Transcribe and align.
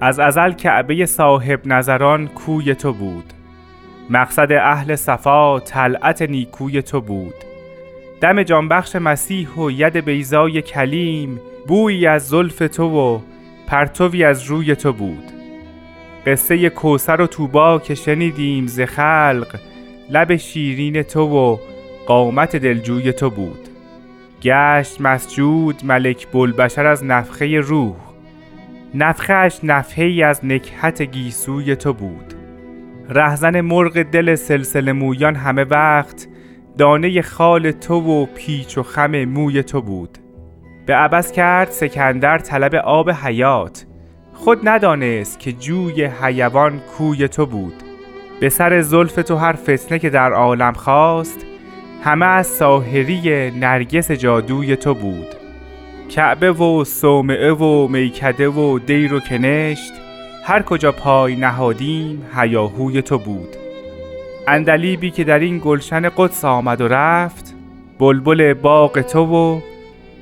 از 0.00 0.18
ازل 0.20 0.52
کعبه 0.52 1.06
صاحب 1.06 1.60
نظران 1.64 2.28
کوی 2.28 2.74
تو 2.74 2.92
بود. 2.92 3.24
مقصد 4.10 4.52
اهل 4.52 4.96
صفا 4.96 5.60
طلعت 5.60 6.22
نیکوی 6.22 6.82
تو 6.82 7.00
بود. 7.00 7.34
دم 8.20 8.42
جانبخش 8.42 8.96
مسیح 8.96 9.48
و 9.48 9.70
ید 9.70 9.96
بیزای 9.96 10.62
کلیم 10.62 11.40
بویی 11.66 12.06
از 12.06 12.28
زلف 12.28 12.58
تو 12.58 12.84
و 12.84 13.20
پرتوی 13.66 14.24
از 14.24 14.44
روی 14.44 14.76
تو 14.76 14.92
بود. 14.92 15.24
قصه 16.26 16.70
کوسر 16.70 17.20
و 17.20 17.26
توبا 17.26 17.78
که 17.78 17.94
شنیدیم 17.94 18.66
ز 18.66 18.80
خلق 18.80 19.60
لب 20.10 20.36
شیرین 20.36 21.02
تو 21.02 21.20
و 21.20 21.56
قامت 22.06 22.56
دلجوی 22.56 23.12
تو 23.12 23.30
بود. 23.30 23.68
گشت 24.42 25.00
مسجود 25.00 25.84
ملک 25.84 26.26
بلبشر 26.32 26.86
از 26.86 27.04
نفخه 27.04 27.60
روح. 27.60 28.09
نفخش 28.94 29.60
نفحه 29.62 30.04
ای 30.04 30.22
از 30.22 30.44
نکهت 30.44 31.02
گیسوی 31.02 31.76
تو 31.76 31.92
بود. 31.92 32.34
رهزن 33.08 33.60
مرغ 33.60 34.02
دل 34.02 34.34
سلسله 34.34 34.92
مویان 34.92 35.34
همه 35.34 35.64
وقت 35.64 36.28
دانه 36.78 37.22
خال 37.22 37.70
تو 37.70 37.94
و 37.94 38.26
پیچ 38.26 38.78
و 38.78 38.82
خم 38.82 39.24
موی 39.24 39.62
تو 39.62 39.82
بود. 39.82 40.18
به 40.86 40.94
عبس 40.94 41.32
کرد 41.32 41.70
سکندر 41.70 42.38
طلب 42.38 42.74
آب 42.74 43.10
حیات. 43.10 43.86
خود 44.32 44.68
ندانست 44.68 45.38
که 45.38 45.52
جوی 45.52 46.04
حیوان 46.04 46.80
کوی 46.80 47.28
تو 47.28 47.46
بود. 47.46 47.74
به 48.40 48.48
سر 48.48 48.80
زلف 48.80 49.14
تو 49.14 49.36
هر 49.36 49.52
فتنه 49.52 49.98
که 49.98 50.10
در 50.10 50.32
عالم 50.32 50.72
خواست 50.72 51.46
همه 52.04 52.26
از 52.26 52.46
ساهری 52.46 53.50
نرگس 53.50 54.10
جادوی 54.10 54.76
تو 54.76 54.94
بود. 54.94 55.39
کعبه 56.10 56.52
و 56.52 56.84
صومعه 56.84 57.52
و 57.52 57.88
میکده 57.88 58.48
و 58.48 58.78
دیر 58.78 59.14
و 59.14 59.20
کنشت 59.20 59.92
هر 60.44 60.62
کجا 60.62 60.92
پای 60.92 61.36
نهادیم 61.36 62.26
هیاهوی 62.36 63.02
تو 63.02 63.18
بود. 63.18 63.56
اندلیبی 64.48 65.10
که 65.10 65.24
در 65.24 65.38
این 65.38 65.60
گلشن 65.64 66.08
قدس 66.16 66.44
آمد 66.44 66.80
و 66.80 66.88
رفت 66.88 67.54
بلبل 67.98 68.54
باغ 68.54 69.00
تو 69.00 69.24
و 69.24 69.60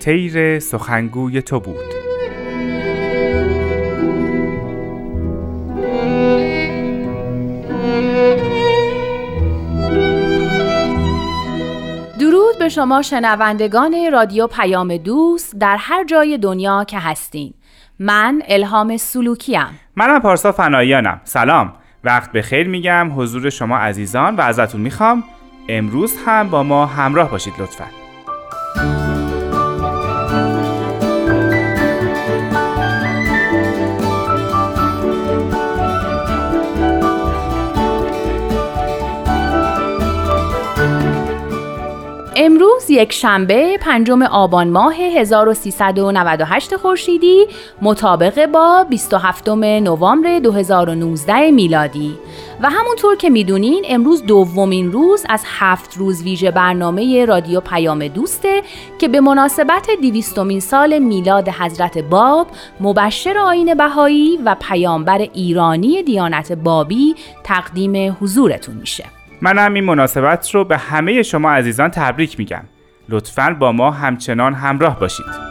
تیر 0.01 0.59
سخنگوی 0.59 1.43
تو 1.43 1.61
بود. 1.61 2.08
شما 12.69 13.03
شنوندگان 13.03 13.95
رادیو 14.13 14.47
پیام 14.47 14.97
دوست 14.97 15.57
در 15.59 15.77
هر 15.81 16.05
جای 16.05 16.39
دنیا 16.39 16.85
که 16.85 16.99
هستین. 16.99 17.55
من 17.99 18.43
الهام 18.49 18.97
سلوکیم. 18.97 19.81
منم 19.97 20.21
پارسا 20.21 20.53
فناییانم 20.53 21.21
سلام. 21.25 21.73
وقت 22.05 22.33
به 22.33 22.43
خیر 22.43 22.69
میگم. 22.69 23.11
حضور 23.17 23.51
شما 23.51 23.79
عزیزان 23.79 24.37
و 24.37 24.41
ازتون 24.41 24.81
می‌خوام. 24.81 25.25
امروز 25.69 26.17
هم 26.27 26.49
با 26.51 26.63
ما 26.63 26.87
همراه 26.87 27.31
باشید 27.31 27.55
لطفاً. 27.59 29.08
یک 42.99 43.13
شنبه 43.13 43.79
پنجم 43.81 44.23
آبان 44.23 44.69
ماه 44.69 44.95
1398 44.95 46.77
خورشیدی 46.77 47.47
مطابق 47.83 48.47
با 48.47 48.87
27 48.91 49.49
نوامبر 49.49 50.39
2019 50.39 51.51
میلادی. 51.51 52.19
و 52.63 52.71
همونطور 52.71 53.17
که 53.17 53.31
می‌دونین 53.31 53.85
امروز 53.89 54.27
دومین 54.27 54.93
روز 54.93 55.27
از 55.29 55.45
هفت 55.47 55.97
روز 55.97 56.23
ویژه 56.23 56.51
برنامه 56.51 57.25
رادیو 57.25 57.61
پیام 57.61 58.09
دوسته 58.09 58.63
که 58.99 59.09
به 59.09 59.21
مناسبت 59.21 59.89
دیویستومین 60.01 60.61
سال 60.61 60.99
میلاد 60.99 61.49
حضرت 61.49 61.99
باب 61.99 62.47
مبشر 62.81 63.39
آین 63.39 63.75
بهایی 63.75 64.39
و 64.45 64.57
پیامبر 64.61 65.19
ایرانی 65.19 66.03
دیانت 66.03 66.53
بابی 66.53 67.15
تقدیم 67.45 68.17
حضورتون 68.21 68.75
میشه. 68.75 69.05
منم 69.43 69.75
این 69.75 69.85
مناسبت 69.85 70.51
رو 70.51 70.65
به 70.65 70.77
همه 70.77 71.23
شما 71.23 71.51
عزیزان 71.51 71.91
تبریک 71.91 72.39
میگم. 72.39 72.63
لطفا 73.09 73.57
با 73.61 73.73
ما 73.73 73.91
همچنان 73.91 74.55
همراه 74.55 75.01
باشید. 75.01 75.49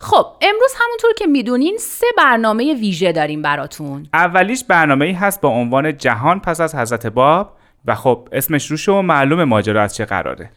خب 0.00 0.26
امروز 0.42 0.74
همونطور 0.80 1.12
که 1.18 1.26
می‌دونین 1.26 1.76
سه 1.80 2.06
برنامه 2.16 2.74
ویژه 2.74 3.12
داریم 3.12 3.42
براتون. 3.42 4.08
اولیش 4.14 4.64
برنامه 4.64 5.04
ای 5.04 5.12
هست 5.12 5.40
با 5.40 5.48
عنوان 5.48 5.96
جهان 5.96 6.40
پس 6.40 6.60
از 6.60 6.74
حضرت 6.74 7.06
باب 7.06 7.56
و 7.84 7.94
خب 7.94 8.28
اسمش 8.32 8.70
روش 8.70 8.88
و 8.88 9.02
معلوم 9.02 9.44
ماجرا 9.44 9.82
از 9.82 9.94
چه 9.94 10.04
قراره. 10.04 10.50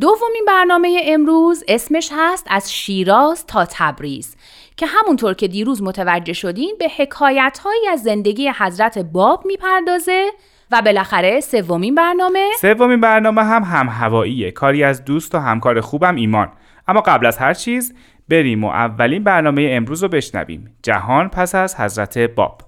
دومین 0.00 0.44
برنامه 0.46 1.00
امروز 1.04 1.64
اسمش 1.68 2.10
هست 2.16 2.46
از 2.50 2.72
شیراز 2.72 3.46
تا 3.46 3.66
تبریز. 3.70 4.36
که 4.76 4.86
همونطور 4.86 5.34
که 5.34 5.48
دیروز 5.48 5.82
متوجه 5.82 6.32
شدین 6.32 6.76
به 6.78 6.88
حکایت 6.96 7.58
هایی 7.64 7.88
از 7.88 8.02
زندگی 8.02 8.50
حضرت 8.58 8.98
باب 8.98 9.46
می‌پردازه 9.46 10.30
و 10.70 10.82
بالاخره 10.82 11.40
سومین 11.40 11.94
برنامه 11.94 12.48
سومین 12.60 13.00
برنامه 13.00 13.44
هم 13.44 13.62
هم 13.62 13.88
هواییه 13.88 14.50
کاری 14.50 14.84
از 14.84 15.04
دوست 15.04 15.34
و 15.34 15.38
همکار 15.38 15.80
خوبم 15.80 16.16
ایمان. 16.16 16.48
اما 16.88 17.00
قبل 17.00 17.26
از 17.26 17.38
هر 17.38 17.54
چیز 17.54 17.94
بریم 18.28 18.64
و 18.64 18.68
اولین 18.68 19.24
برنامه 19.24 19.68
امروز 19.70 20.02
رو 20.02 20.08
بشنویم. 20.08 20.76
جهان 20.82 21.28
پس 21.28 21.54
از 21.54 21.80
حضرت 21.80 22.18
باب. 22.18 22.62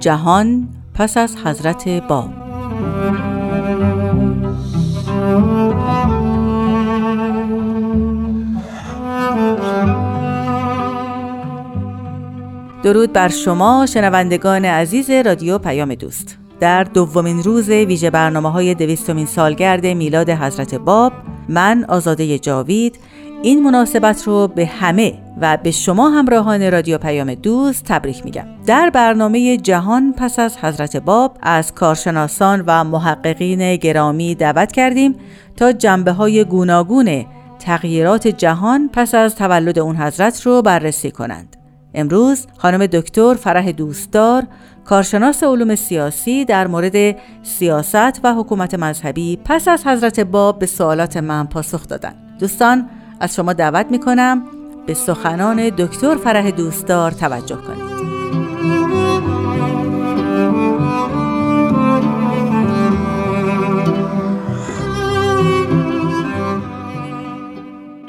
جهان 0.00 0.68
پس 0.94 1.16
از 1.16 1.36
حضرت 1.46 1.88
باب. 1.88 2.39
درود 12.82 13.12
بر 13.12 13.28
شما 13.28 13.86
شنوندگان 13.86 14.64
عزیز 14.64 15.10
رادیو 15.10 15.58
پیام 15.58 15.94
دوست. 15.94 16.38
در 16.60 16.84
دومین 16.84 17.42
روز 17.42 17.68
ویژه 17.68 18.10
برنامه 18.10 18.52
های 18.52 18.74
دویستمین 18.74 19.26
سالگرد 19.26 19.86
میلاد 19.86 20.30
حضرت 20.30 20.74
باب 20.74 21.12
من 21.48 21.84
آزاده 21.88 22.38
جاوید 22.38 22.98
این 23.42 23.62
مناسبت 23.62 24.22
رو 24.26 24.48
به 24.48 24.66
همه 24.66 25.14
و 25.40 25.58
به 25.62 25.70
شما 25.70 26.10
همراهان 26.10 26.70
رادیو 26.72 26.98
پیام 26.98 27.34
دوست 27.34 27.84
تبریک 27.84 28.24
میگم. 28.24 28.46
در 28.66 28.90
برنامه 28.90 29.56
جهان 29.56 30.12
پس 30.12 30.38
از 30.38 30.56
حضرت 30.56 30.96
باب 30.96 31.38
از 31.42 31.74
کارشناسان 31.74 32.64
و 32.66 32.84
محققین 32.84 33.76
گرامی 33.76 34.34
دعوت 34.34 34.72
کردیم 34.72 35.14
تا 35.56 35.72
جنبه 35.72 36.12
های 36.12 36.44
گوناگون 36.44 37.24
تغییرات 37.58 38.28
جهان 38.28 38.90
پس 38.92 39.14
از 39.14 39.34
تولد 39.34 39.78
اون 39.78 39.96
حضرت 39.96 40.42
رو 40.42 40.62
بررسی 40.62 41.10
کنند. 41.10 41.56
امروز 41.94 42.46
خانم 42.58 42.86
دکتر 42.86 43.34
فرح 43.34 43.70
دوستدار 43.70 44.46
کارشناس 44.84 45.44
علوم 45.44 45.74
سیاسی 45.74 46.44
در 46.44 46.66
مورد 46.66 47.16
سیاست 47.42 48.24
و 48.24 48.34
حکومت 48.34 48.74
مذهبی 48.74 49.38
پس 49.44 49.68
از 49.68 49.86
حضرت 49.86 50.20
باب 50.20 50.58
به 50.58 50.66
سوالات 50.66 51.16
من 51.16 51.46
پاسخ 51.46 51.88
دادن. 51.88 52.14
دوستان 52.38 52.88
از 53.20 53.34
شما 53.34 53.52
دعوت 53.52 53.86
می 53.90 54.00
کنم 54.00 54.42
به 54.86 54.94
سخنان 54.94 55.68
دکتر 55.68 56.14
فرح 56.14 56.50
دوستدار 56.50 57.10
توجه 57.10 57.56
کنید. 57.56 58.00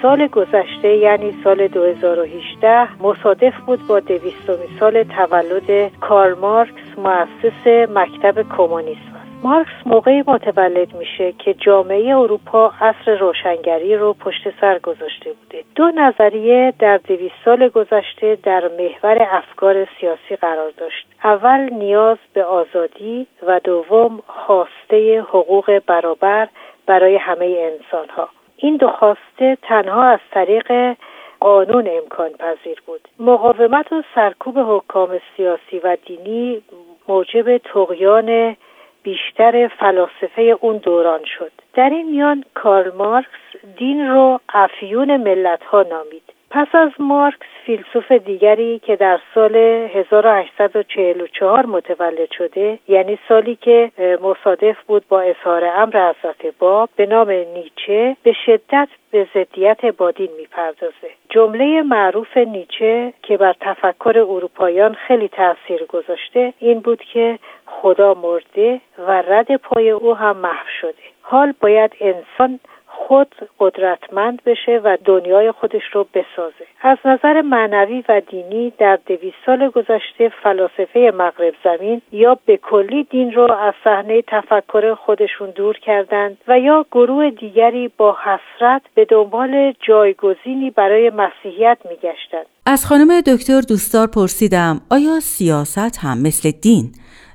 سال 0.01 0.27
گذشته 0.27 0.97
یعنی 0.97 1.33
سال 1.43 1.67
2018 1.67 3.03
مصادف 3.03 3.53
بود 3.65 3.87
با 3.87 3.99
دویستمین 3.99 4.79
سال 4.79 5.03
تولد 5.03 5.91
کارل 5.99 6.39
مارکس 6.39 6.97
مؤسس 6.97 7.89
مکتب 7.95 8.45
کمونیسم. 8.57 9.10
مارکس 9.43 9.71
موقعی 9.85 10.23
متولد 10.27 10.93
میشه 10.93 11.31
که 11.31 11.53
جامعه 11.53 12.17
اروپا 12.17 12.73
عصر 12.81 13.17
روشنگری 13.17 13.95
رو 13.95 14.13
پشت 14.13 14.59
سر 14.61 14.79
گذاشته 14.79 15.33
بوده. 15.33 15.63
دو 15.75 15.91
نظریه 15.95 16.73
در 16.79 16.97
دویست 16.97 17.35
سال 17.45 17.69
گذشته 17.69 18.37
در 18.43 18.69
محور 18.79 19.27
افکار 19.31 19.87
سیاسی 19.99 20.35
قرار 20.41 20.71
داشت. 20.77 21.07
اول 21.23 21.69
نیاز 21.73 22.17
به 22.33 22.43
آزادی 22.43 23.27
و 23.47 23.59
دوم 23.59 24.19
خواسته 24.27 25.21
حقوق 25.21 25.81
برابر 25.87 26.47
برای 26.85 27.15
همه 27.15 27.71
انسان 27.71 28.09
ها 28.09 28.29
این 28.57 28.77
دو 28.77 28.87
خواسته 28.87 29.57
تنها 29.61 30.03
از 30.03 30.19
طریق 30.31 30.97
قانون 31.39 31.89
امکان 32.01 32.29
پذیر 32.29 32.81
بود. 32.85 33.07
مقاومت 33.19 33.93
و 33.93 34.03
سرکوب 34.15 34.57
حکام 34.57 35.19
سیاسی 35.37 35.79
و 35.83 35.97
دینی 36.05 36.61
موجب 37.07 37.57
تقیان 37.57 38.55
بیشتر 39.03 39.67
فلاسفه 39.67 40.41
اون 40.61 40.77
دوران 40.77 41.21
شد. 41.37 41.51
در 41.73 41.89
این 41.89 42.11
میان 42.11 42.43
کارل 42.53 42.95
مارکس 42.95 43.29
دین 43.77 44.07
رو 44.07 44.39
افیون 44.49 45.17
ملت 45.17 45.63
ها 45.63 45.83
نامید. 45.83 46.30
پس 46.51 46.67
از 46.73 46.91
مارکس 46.99 47.47
فیلسوف 47.65 48.11
دیگری 48.11 48.79
که 48.79 48.95
در 48.95 49.19
سال 49.35 49.55
1844 49.55 51.65
متولد 51.65 52.31
شده 52.37 52.79
یعنی 52.87 53.19
سالی 53.27 53.55
که 53.55 53.91
مصادف 54.21 54.75
بود 54.87 55.03
با 55.09 55.21
اظهار 55.21 55.65
امر 55.65 56.11
حضرت 56.11 56.57
باب 56.59 56.89
به 56.95 57.05
نام 57.05 57.29
نیچه 57.29 58.15
به 58.23 58.33
شدت 58.45 58.87
به 59.11 59.27
ضدیت 59.33 59.85
با 59.85 60.11
دین 60.11 60.29
می‌پردازه. 60.37 61.09
جمله 61.29 61.81
معروف 61.81 62.37
نیچه 62.37 63.13
که 63.23 63.37
بر 63.37 63.55
تفکر 63.61 64.17
اروپاییان 64.17 64.93
خیلی 64.93 65.27
تاثیر 65.27 65.85
گذاشته 65.85 66.53
این 66.59 66.79
بود 66.79 67.01
که 67.13 67.39
خدا 67.65 68.13
مرده 68.13 68.81
و 68.97 69.21
رد 69.21 69.55
پای 69.55 69.89
او 69.89 70.15
هم 70.15 70.37
محو 70.37 70.67
شده. 70.81 70.93
حال 71.21 71.53
باید 71.61 71.95
انسان 71.99 72.59
خود 72.93 73.35
قدرتمند 73.59 74.41
بشه 74.45 74.81
و 74.83 74.97
دنیای 75.05 75.51
خودش 75.51 75.83
رو 75.93 76.07
بسازه 76.13 76.65
از 76.81 76.97
نظر 77.05 77.41
معنوی 77.41 78.03
و 78.09 78.21
دینی 78.29 78.73
در 78.77 78.99
دویست 79.05 79.37
سال 79.45 79.69
گذشته 79.69 80.31
فلاسفه 80.43 81.13
مغرب 81.17 81.53
زمین 81.63 82.01
یا 82.11 82.37
به 82.45 82.57
کلی 82.57 83.03
دین 83.03 83.33
رو 83.33 83.51
از 83.51 83.73
صحنه 83.83 84.21
تفکر 84.27 84.93
خودشون 84.93 85.49
دور 85.49 85.77
کردند 85.77 86.37
و 86.47 86.59
یا 86.59 86.85
گروه 86.91 87.29
دیگری 87.29 87.91
با 87.97 88.17
حسرت 88.23 88.81
به 88.95 89.05
دنبال 89.05 89.73
جایگزینی 89.87 90.69
برای 90.69 91.09
مسیحیت 91.09 91.77
میگشتند 91.89 92.45
از 92.65 92.85
خانم 92.85 93.21
دکتر 93.21 93.61
دوستار 93.69 94.07
پرسیدم 94.07 94.81
آیا 94.91 95.19
سیاست 95.19 95.99
هم 96.03 96.21
مثل 96.21 96.51
دین 96.61 96.85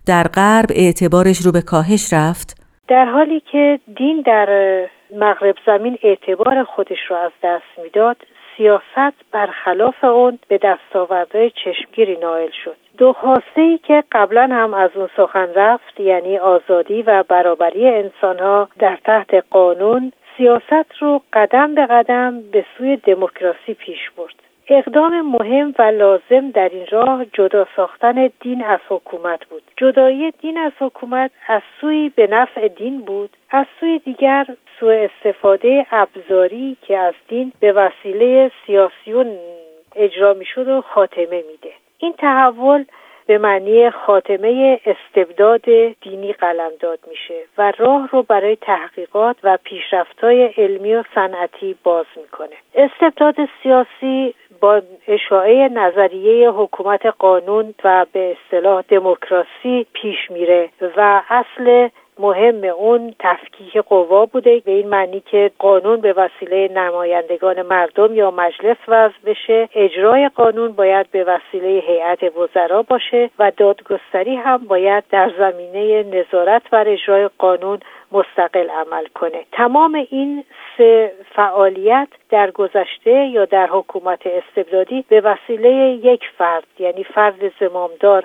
در 0.07 0.23
غرب 0.35 0.69
اعتبارش 0.75 1.39
رو 1.39 1.53
به 1.53 1.63
کاهش 1.63 2.13
رفت؟ 2.13 2.67
در 2.89 3.05
حالی 3.05 3.43
که 3.53 3.79
دین 3.97 4.23
در 4.27 4.49
مغرب 5.11 5.57
زمین 5.67 5.99
اعتبار 6.03 6.65
خودش 6.65 6.99
رو 7.09 7.17
از 7.17 7.33
دست 7.43 7.79
می‌داد. 7.83 8.17
سیاست 8.57 9.15
برخلاف 9.33 10.05
اون 10.05 10.39
به 10.49 10.59
دستاوردهای 10.59 11.51
چشمگیری 11.51 12.17
نائل 12.17 12.51
شد. 12.65 12.77
دو 12.99 13.13
خواسته 13.13 13.61
ای 13.61 13.79
که 13.79 14.05
قبلا 14.13 14.49
هم 14.53 14.75
از 14.75 14.91
اون 14.95 15.09
سخن 15.17 15.55
رفت 15.55 16.01
یعنی 16.01 16.39
آزادی 16.39 17.03
و 17.03 17.25
برابری 17.29 17.89
انسان 17.89 18.39
ها 18.39 18.69
در 18.79 18.99
تحت 19.05 19.35
قانون 19.51 20.13
سیاست 20.37 20.99
رو 21.01 21.21
قدم 21.33 21.75
به 21.75 21.87
قدم 21.87 22.43
به 22.53 22.65
سوی 22.79 22.97
دموکراسی 22.97 23.75
پیش 23.75 24.11
برد. 24.17 24.35
اقدام 24.69 25.21
مهم 25.21 25.75
و 25.79 25.83
لازم 25.83 26.51
در 26.51 26.69
این 26.69 26.87
راه 26.91 27.25
جدا 27.25 27.67
ساختن 27.77 28.31
دین 28.41 28.65
از 28.65 28.81
حکومت 28.89 29.45
بود. 29.45 29.63
جدایی 29.77 30.31
دین 30.31 30.59
از 30.59 30.73
حکومت 30.81 31.31
از 31.49 31.63
سوی 31.81 32.13
به 32.17 32.27
نفع 32.27 32.69
دین 32.69 33.01
بود 33.01 33.31
از 33.51 33.67
سوی 33.81 33.99
دیگر 33.99 34.47
سوء 34.81 35.09
استفاده 35.09 35.87
ابزاری 35.91 36.77
که 36.83 36.99
از 36.99 37.15
دین 37.29 37.53
به 37.61 37.73
وسیله 37.73 38.51
سیاسیون 38.67 39.39
اجرا 39.97 40.35
می‌شد 40.35 40.69
و 40.69 40.81
خاتمه 40.81 41.45
میده. 41.51 41.73
این 41.99 42.13
تحول 42.13 42.85
به 43.27 43.39
معنی 43.39 43.91
خاتمه 43.91 44.81
استبداد 44.87 45.65
دینی 46.01 46.33
قلمداد 46.33 46.99
میشه 47.09 47.35
و 47.59 47.73
راه 47.79 48.09
رو 48.13 48.23
برای 48.23 48.57
تحقیقات 48.57 49.37
و 49.43 49.59
پیشرفتهای 49.65 50.45
علمی 50.45 50.95
و 50.95 51.05
صنعتی 51.15 51.77
باز 51.85 52.07
می‌کنه. 52.17 52.57
استبداد 52.75 53.35
سیاسی 53.63 54.35
با 54.61 54.83
اشاعه 55.09 55.69
نظریه 55.69 56.51
حکومت 56.51 57.07
قانون 57.07 57.75
و 57.85 58.07
به 58.13 58.37
اصطلاح 58.37 58.83
دموکراسی 58.89 59.87
پیش 59.93 60.31
میره 60.31 60.69
و 60.97 61.23
اصل 61.29 61.89
مهم 62.19 62.65
اون 62.65 63.15
تفکیک 63.19 63.77
قوا 63.77 64.27
بوده 64.27 64.63
به 64.65 64.73
این 64.73 64.89
معنی 64.89 65.21
که 65.21 65.51
قانون 65.59 66.01
به 66.01 66.13
وسیله 66.13 66.69
نمایندگان 66.75 67.63
مردم 67.63 68.15
یا 68.15 68.31
مجلس 68.31 68.77
وضع 68.89 69.15
بشه. 69.27 69.69
اجرای 69.75 70.29
قانون 70.29 70.73
باید 70.73 71.11
به 71.11 71.25
وسیله 71.25 71.69
هیئت 71.69 72.37
وزرا 72.37 72.83
باشه 72.83 73.31
و 73.39 73.53
دادگستری 73.57 74.37
هم 74.37 74.57
باید 74.57 75.05
در 75.11 75.31
زمینه 75.39 76.03
نظارت 76.03 76.71
بر 76.71 76.89
اجرای 76.89 77.31
قانون 77.39 77.81
مستقل 78.13 78.71
عمل 78.71 79.07
کنه. 79.15 79.45
تمام 79.53 80.07
این 80.11 80.45
سه 80.79 81.13
فعالیت 81.35 82.09
در 82.31 82.51
گذشته 82.51 83.27
یا 83.27 83.45
در 83.45 83.67
حکومت 83.67 84.21
استبدادی 84.27 85.05
به 85.09 85.21
وسیله 85.21 85.71
یک 86.05 86.21
فرد 86.39 86.67
یعنی 86.79 87.05
فرد 87.05 87.53
زمامدار 87.61 88.25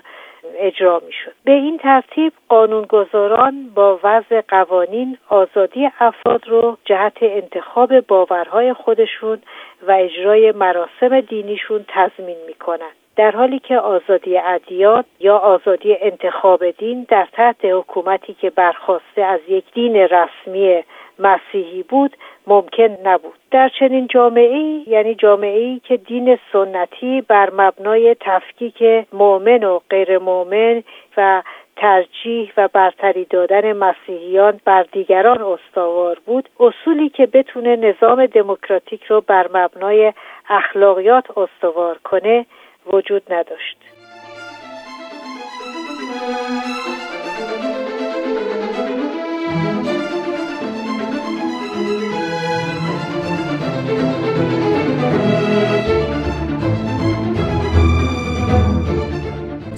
اجرا 0.57 1.01
می 1.05 1.11
شد. 1.11 1.31
به 1.43 1.51
این 1.51 1.77
ترتیب 1.77 2.33
قانونگذاران 2.49 3.69
با 3.75 3.99
وضع 4.03 4.41
قوانین 4.47 5.17
آزادی 5.29 5.89
افراد 5.99 6.47
رو 6.47 6.77
جهت 6.85 7.17
انتخاب 7.21 7.99
باورهای 7.99 8.73
خودشون 8.73 9.41
و 9.87 9.91
اجرای 9.91 10.51
مراسم 10.51 11.21
دینیشون 11.21 11.85
تضمین 11.87 12.37
می 12.47 12.53
کنند. 12.53 12.95
در 13.15 13.31
حالی 13.31 13.59
که 13.59 13.77
آزادی 13.77 14.37
ادیان 14.37 15.03
یا 15.19 15.37
آزادی 15.37 15.97
انتخاب 16.01 16.71
دین 16.71 17.05
در 17.09 17.27
تحت 17.31 17.65
حکومتی 17.65 18.33
که 18.33 18.49
برخواسته 18.49 19.21
از 19.21 19.39
یک 19.47 19.63
دین 19.73 19.95
رسمی 19.95 20.83
مسیحی 21.21 21.83
بود 21.83 22.17
ممکن 22.47 22.97
نبود. 23.03 23.33
در 23.51 23.69
چنین 23.79 24.07
جامعه 24.07 24.55
ای 24.55 24.83
یعنی 24.87 25.15
جامعه 25.15 25.59
ای 25.59 25.79
که 25.79 25.97
دین 25.97 26.37
سنتی 26.53 27.21
بر 27.21 27.49
مبنای 27.53 28.15
تفکیک 28.19 28.83
مؤمن 29.13 29.63
و 29.63 29.79
غیر 29.89 30.17
مؤمن 30.17 30.83
و 31.17 31.43
ترجیح 31.75 32.51
و 32.57 32.67
برتری 32.67 33.25
دادن 33.25 33.73
مسیحیان 33.73 34.59
بر 34.65 34.85
دیگران 34.91 35.41
استوار 35.41 36.17
بود 36.25 36.49
اصولی 36.59 37.09
که 37.09 37.25
بتونه 37.25 37.75
نظام 37.75 38.25
دموکراتیک 38.25 39.03
رو 39.03 39.21
بر 39.21 39.49
مبنای 39.53 40.13
اخلاقیات 40.49 41.37
استوار 41.37 41.97
کنه 42.03 42.45
وجود 42.93 43.33
نداشت. 43.33 44.00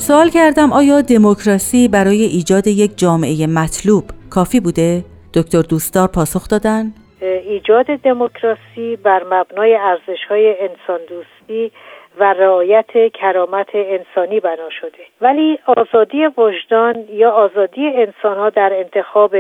سوال 0.08 0.30
کردم 0.30 0.74
آیا 0.74 1.02
دموکراسی 1.02 1.88
برای 1.88 2.22
ایجاد 2.24 2.68
یک 2.68 2.92
جامعه 2.98 3.48
مطلوب 3.48 4.04
کافی 4.30 4.60
بوده؟ 4.60 5.04
دکتر 5.34 5.62
دوستدار 5.62 6.08
پاسخ 6.08 6.48
دادن؟ 6.48 6.84
ایجاد 7.22 7.86
دموکراسی 7.86 8.96
بر 9.04 9.24
مبنای 9.24 9.76
ارزش‌های 9.76 10.56
انسان 10.60 11.00
دوستی 11.10 11.72
و 12.20 12.34
رعایت 12.34 12.92
کرامت 13.14 13.68
انسانی 13.74 14.40
بنا 14.40 14.70
شده 14.82 15.04
ولی 15.22 15.60
آزادی 15.66 16.26
وجدان 16.38 16.96
یا 17.14 17.32
آزادی 17.32 17.88
انسانها 17.88 18.50
در 18.50 18.72
انتخاب 18.74 19.36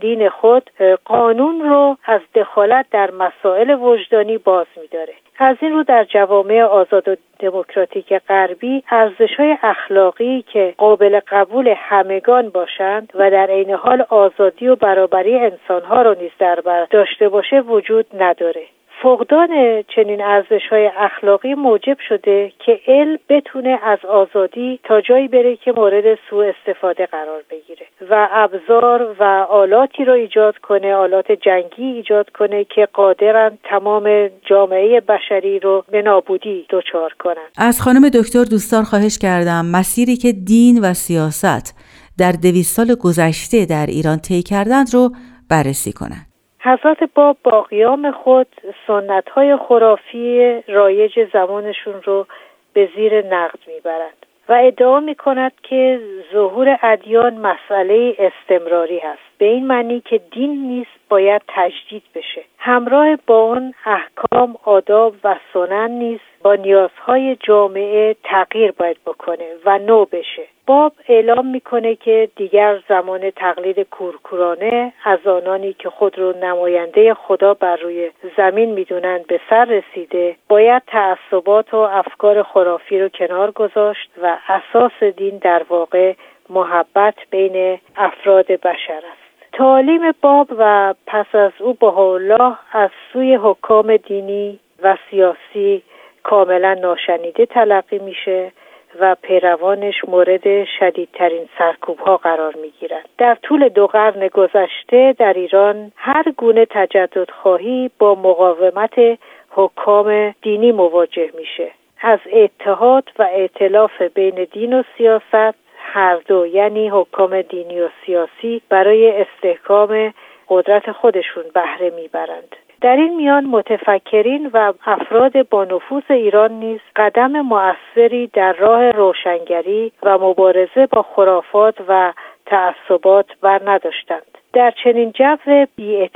دین 0.00 0.28
خود 0.28 0.70
قانون 1.04 1.60
رو 1.60 1.96
از 2.04 2.20
دخالت 2.34 2.86
در 2.90 3.10
مسائل 3.10 3.70
وجدانی 3.70 4.38
باز 4.38 4.66
میداره 4.82 5.14
از 5.42 5.56
این 5.60 5.72
رو 5.72 5.82
در 5.82 6.04
جوامع 6.04 6.62
آزاد 6.62 7.08
و 7.08 7.16
دموکراتیک 7.38 8.18
غربی 8.18 8.82
ارزش 8.90 9.34
های 9.38 9.56
اخلاقی 9.62 10.44
که 10.52 10.74
قابل 10.78 11.20
قبول 11.28 11.74
همگان 11.76 12.48
باشند 12.48 13.12
و 13.14 13.30
در 13.30 13.46
عین 13.50 13.70
حال 13.70 14.06
آزادی 14.08 14.68
و 14.68 14.76
برابری 14.76 15.38
انسانها 15.38 16.02
را 16.02 16.14
نیز 16.14 16.30
در 16.38 16.60
بر 16.60 16.86
داشته 16.90 17.28
باشه 17.28 17.60
وجود 17.60 18.06
نداره. 18.22 18.66
فقدان 19.02 19.82
چنین 19.96 20.22
ارزش 20.22 20.62
های 20.70 20.90
اخلاقی 20.96 21.54
موجب 21.54 21.96
شده 22.08 22.52
که 22.58 22.80
علم 22.86 23.18
بتونه 23.28 23.78
از 23.82 23.98
آزادی 24.04 24.80
تا 24.84 25.00
جایی 25.00 25.28
بره 25.28 25.56
که 25.56 25.72
مورد 25.72 26.18
سوء 26.30 26.52
استفاده 26.58 27.06
قرار 27.06 27.42
بگیره 27.50 27.86
و 28.10 28.28
ابزار 28.32 29.16
و 29.20 29.24
آلاتی 29.50 30.04
رو 30.04 30.12
ایجاد 30.12 30.58
کنه 30.58 30.94
آلات 30.94 31.32
جنگی 31.32 31.84
ایجاد 31.84 32.30
کنه 32.30 32.64
که 32.64 32.88
قادرن 32.92 33.58
تمام 33.64 34.30
جامعه 34.46 35.00
بشری 35.00 35.58
رو 35.58 35.84
به 35.90 36.02
نابودی 36.02 36.66
دچار 36.70 37.14
کنن. 37.18 37.46
از 37.56 37.80
خانم 37.82 38.08
دکتر 38.08 38.44
دوستان 38.44 38.84
خواهش 38.84 39.18
کردم 39.18 39.66
مسیری 39.66 40.16
که 40.16 40.32
دین 40.32 40.80
و 40.82 40.94
سیاست 40.94 41.74
در 42.18 42.32
دویست 42.32 42.76
سال 42.76 42.94
گذشته 42.94 43.66
در 43.66 43.86
ایران 43.86 44.18
طی 44.18 44.42
کردند 44.42 44.94
رو 44.94 45.10
بررسی 45.50 45.92
کنند. 45.92 46.29
حضرت 46.62 47.14
با 47.14 47.62
قیام 47.62 48.10
خود 48.10 48.46
سنت 48.86 49.28
های 49.28 49.56
خرافی 49.56 50.62
رایج 50.68 51.28
زمانشون 51.32 52.02
رو 52.04 52.26
به 52.72 52.88
زیر 52.96 53.26
نقد 53.26 53.58
می‌برند 53.66 54.26
و 54.48 54.52
ادعا 54.52 55.00
می 55.00 55.14
کند 55.14 55.52
که 55.62 56.00
ظهور 56.32 56.78
ادیان 56.82 57.34
مسئله 57.34 58.16
استمراری 58.18 58.98
هست. 58.98 59.38
به 59.38 59.46
این 59.46 59.66
معنی 59.66 60.00
که 60.00 60.20
دین 60.30 60.50
نیست 60.50 60.90
باید 61.08 61.42
تجدید 61.48 62.02
بشه. 62.14 62.42
همراه 62.58 63.16
با 63.26 63.40
اون 63.40 63.74
احکام 63.84 64.56
آداب 64.64 65.14
و 65.24 65.36
سنن 65.52 65.90
نیز 65.90 66.20
با 66.42 66.54
نیازهای 66.54 67.36
جامعه 67.40 68.16
تغییر 68.24 68.72
باید 68.72 68.96
بکنه 69.06 69.46
و 69.64 69.78
نو 69.78 70.04
بشه. 70.04 70.42
باب 70.66 70.92
اعلام 71.08 71.46
می‌کنه 71.46 71.94
که 71.94 72.28
دیگر 72.36 72.80
زمان 72.88 73.30
تقلید 73.30 73.80
کورکورانه 73.80 74.92
از 75.04 75.26
آنانی 75.26 75.72
که 75.72 75.90
خود 75.90 76.18
رو 76.18 76.36
نماینده 76.42 77.14
خدا 77.14 77.54
بر 77.54 77.76
روی 77.76 78.10
زمین 78.36 78.70
می‌دونند 78.70 79.26
به 79.26 79.40
سر 79.50 79.64
رسیده 79.64 80.36
باید 80.48 80.82
تعصبات 80.86 81.74
و 81.74 81.76
افکار 81.76 82.42
خرافی 82.42 83.00
رو 83.00 83.08
کنار 83.08 83.50
گذاشت 83.50 84.10
و 84.22 84.36
اساس 84.48 85.02
دین 85.02 85.38
در 85.38 85.62
واقع 85.68 86.14
محبت 86.50 87.14
بین 87.30 87.78
افراد 87.96 88.46
بشر 88.46 89.02
است. 89.12 89.52
تعالیم 89.52 90.00
باب 90.20 90.48
و 90.58 90.94
پس 91.06 91.34
از 91.34 91.52
او 91.58 91.84
الله 91.84 92.56
از 92.72 92.90
سوی 93.12 93.34
حکام 93.34 93.96
دینی 93.96 94.58
و 94.82 94.96
سیاسی 95.10 95.82
کاملا 96.22 96.74
ناشنیده 96.74 97.46
تلقی 97.46 97.98
میشه 97.98 98.52
و 99.00 99.16
پیروانش 99.22 99.94
مورد 100.08 100.64
شدیدترین 100.64 101.48
سرکوب 101.58 101.98
ها 101.98 102.16
قرار 102.16 102.54
می 102.62 102.72
گیرند. 102.80 103.08
در 103.18 103.34
طول 103.42 103.68
دو 103.68 103.86
قرن 103.86 104.28
گذشته 104.28 105.14
در 105.18 105.32
ایران 105.32 105.92
هر 105.96 106.24
گونه 106.36 106.66
تجدد 106.70 107.30
خواهی 107.30 107.90
با 107.98 108.14
مقاومت 108.14 109.18
حکام 109.50 110.34
دینی 110.42 110.72
مواجه 110.72 111.30
میشه 111.38 111.70
از 112.00 112.18
اتحاد 112.32 113.04
و 113.18 113.22
ائتلاف 113.22 114.02
بین 114.02 114.46
دین 114.52 114.72
و 114.72 114.82
سیاست 114.98 115.54
هر 115.76 116.16
دو 116.16 116.46
یعنی 116.46 116.88
حکام 116.88 117.42
دینی 117.42 117.80
و 117.80 117.88
سیاسی 118.06 118.62
برای 118.68 119.20
استحکام 119.20 120.14
قدرت 120.48 120.92
خودشون 120.92 121.44
بهره 121.54 121.90
می‌برند 121.90 122.56
در 122.82 122.96
این 122.96 123.16
میان 123.16 123.44
متفکرین 123.44 124.50
و 124.54 124.72
افراد 124.86 125.48
با 125.48 125.64
نفوذ 125.64 126.02
ایران 126.10 126.52
نیز 126.52 126.80
قدم 126.96 127.40
موثری 127.40 128.26
در 128.26 128.52
راه 128.52 128.90
روشنگری 128.90 129.92
و 130.02 130.18
مبارزه 130.18 130.86
با 130.92 131.02
خرافات 131.16 131.74
و 131.88 132.12
تعصبات 132.46 133.26
بر 133.42 133.62
نداشتند 133.66 134.38
در 134.52 134.74
چنین 134.84 135.12
جو 135.12 135.66
بی 135.76 136.08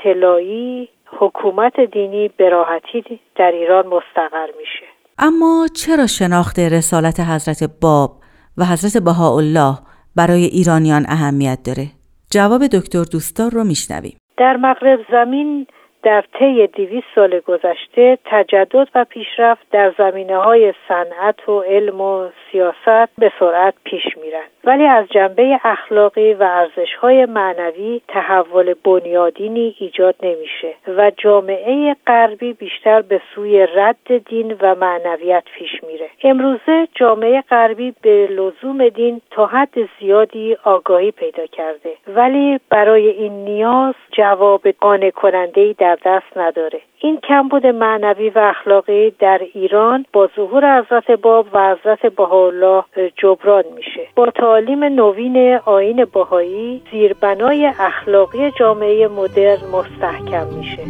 حکومت 1.18 1.80
دینی 1.80 2.30
به 2.37 2.49
راحتی 2.49 3.21
در 3.37 3.52
ایران 3.52 3.87
مستقر 3.87 4.49
میشه 4.59 4.87
اما 5.18 5.66
چرا 5.76 6.06
شناخت 6.06 6.59
رسالت 6.59 7.21
حضرت 7.21 7.71
باب 7.83 8.11
و 8.59 8.64
حضرت 8.64 9.02
بهاءالله 9.04 9.75
برای 10.16 10.44
ایرانیان 10.44 11.04
اهمیت 11.09 11.59
داره؟ 11.66 11.87
جواب 12.30 12.66
دکتر 12.66 13.04
دوستار 13.12 13.50
رو 13.50 13.64
میشنویم. 13.64 14.16
در 14.37 14.56
مغرب 14.56 15.00
زمین 15.11 15.66
در 16.04 16.25
طی 16.38 16.66
دویست 16.66 17.06
سال 17.14 17.40
گذشته 17.40 18.18
تجدد 18.25 18.88
و 18.94 19.04
پیشرفت 19.04 19.66
در 19.70 19.94
زمینه 19.99 20.37
های 20.37 20.75
صنعت 20.88 21.49
و 21.49 21.61
علم 21.61 22.00
و 22.00 22.28
سیاست 22.54 23.11
به 23.18 23.32
سرعت 23.38 23.75
پیش 23.84 24.16
میرند 24.23 24.50
ولی 24.64 24.87
از 24.87 25.08
جنبه 25.08 25.61
اخلاقی 25.64 26.34
و 26.34 26.42
ارزش 26.42 26.94
های 27.00 27.26
معنوی 27.26 28.00
تحول 28.08 28.75
بنیادینی 28.84 29.75
ایجاد 29.78 30.14
نمیشه 30.23 30.75
و 30.96 31.12
جامعه 31.16 31.96
غربی 32.06 32.52
بیشتر 32.52 33.02
به 33.02 33.20
سوی 33.34 33.66
رد 33.66 34.28
دین 34.28 34.56
و 34.61 34.75
معنویت 34.75 35.44
پیش 35.54 35.84
میره. 35.84 36.08
امروزه 36.25 36.88
جامعه 36.94 37.40
غربی 37.50 37.94
به 38.02 38.26
لزوم 38.26 38.88
دین 38.88 39.20
تا 39.30 39.46
حد 39.46 39.75
زیادی 40.00 40.56
آگاهی 40.64 41.11
پیدا 41.11 41.46
کرده. 41.46 41.90
ولی 42.08 42.61
برای 42.70 43.08
این 43.08 43.44
نیاز 43.44 43.94
جواب 44.12 44.68
قانع 44.68 45.11
کننده 45.11 45.75
در 45.78 45.99
دست 46.04 46.37
نداره. 46.38 46.80
این 46.99 47.20
کمبود 47.20 47.66
معنوی 47.66 48.30
و 48.30 48.38
اخلاقی 48.38 49.11
در 49.11 49.40
ایران 49.54 50.06
با 50.12 50.28
ظهور 50.37 50.78
حضرت 50.78 51.11
باب 51.11 51.46
و 51.52 51.75
حضرت 51.75 52.06
بهاءالله 52.50 52.84
جبران 53.22 53.64
میشه. 53.76 54.08
با 54.16 54.30
تعالیم 54.30 54.84
نوین 54.84 55.58
آین 55.64 56.04
بهایی 56.04 56.82
زیربنای 56.90 57.72
اخلاقی 57.78 58.50
جامعه 58.58 59.08
مدرن 59.08 59.58
مستحکم 59.72 60.46
میشه. 60.46 60.84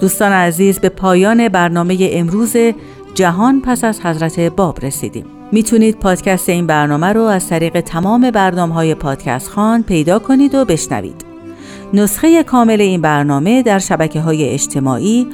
دوستان 0.00 0.32
عزیز 0.32 0.80
به 0.80 0.88
پایان 0.88 1.48
برنامه 1.48 2.10
امروز 2.12 2.56
جهان 3.14 3.60
پس 3.60 3.84
از 3.84 4.00
حضرت 4.00 4.40
باب 4.40 4.84
رسیدیم. 4.84 5.26
می‌تونید 5.52 5.96
پادکست 5.96 6.48
این 6.48 6.66
برنامه 6.66 7.06
رو 7.06 7.22
از 7.22 7.48
طریق 7.48 7.80
تمام 7.80 8.30
برنامه 8.30 8.74
های 8.74 8.94
پادکست 8.94 9.48
خان 9.48 9.82
پیدا 9.82 10.18
کنید 10.18 10.54
و 10.54 10.64
بشنوید. 10.64 11.24
نسخه 11.94 12.42
کامل 12.42 12.80
این 12.80 13.00
برنامه 13.00 13.62
در 13.62 13.78
شبکه 13.78 14.20
های 14.20 14.48
اجتماعی 14.48 15.26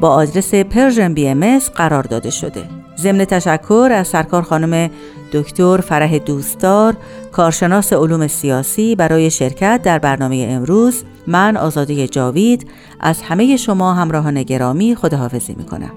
با 0.00 0.08
آدرس 0.08 0.54
Persian 0.54 1.14
BMS 1.14 1.58
قرار 1.58 2.02
داده 2.02 2.30
شده. 2.30 2.64
ضمن 2.98 3.24
تشکر 3.24 3.88
از 3.92 4.08
سرکار 4.08 4.42
خانم 4.42 4.90
دکتر 5.32 5.76
فرح 5.76 6.18
دوستدار 6.18 6.96
کارشناس 7.32 7.92
علوم 7.92 8.26
سیاسی 8.26 8.96
برای 8.96 9.30
شرکت 9.30 9.80
در 9.82 9.98
برنامه 9.98 10.46
امروز 10.50 11.04
من 11.26 11.56
آزاده 11.56 12.08
جاوید 12.08 12.66
از 13.00 13.22
همه 13.22 13.56
شما 13.56 13.94
همراهان 13.94 14.42
گرامی 14.42 14.94
خداحافظی 14.94 15.54
می 15.58 15.64
کنم 15.64 15.92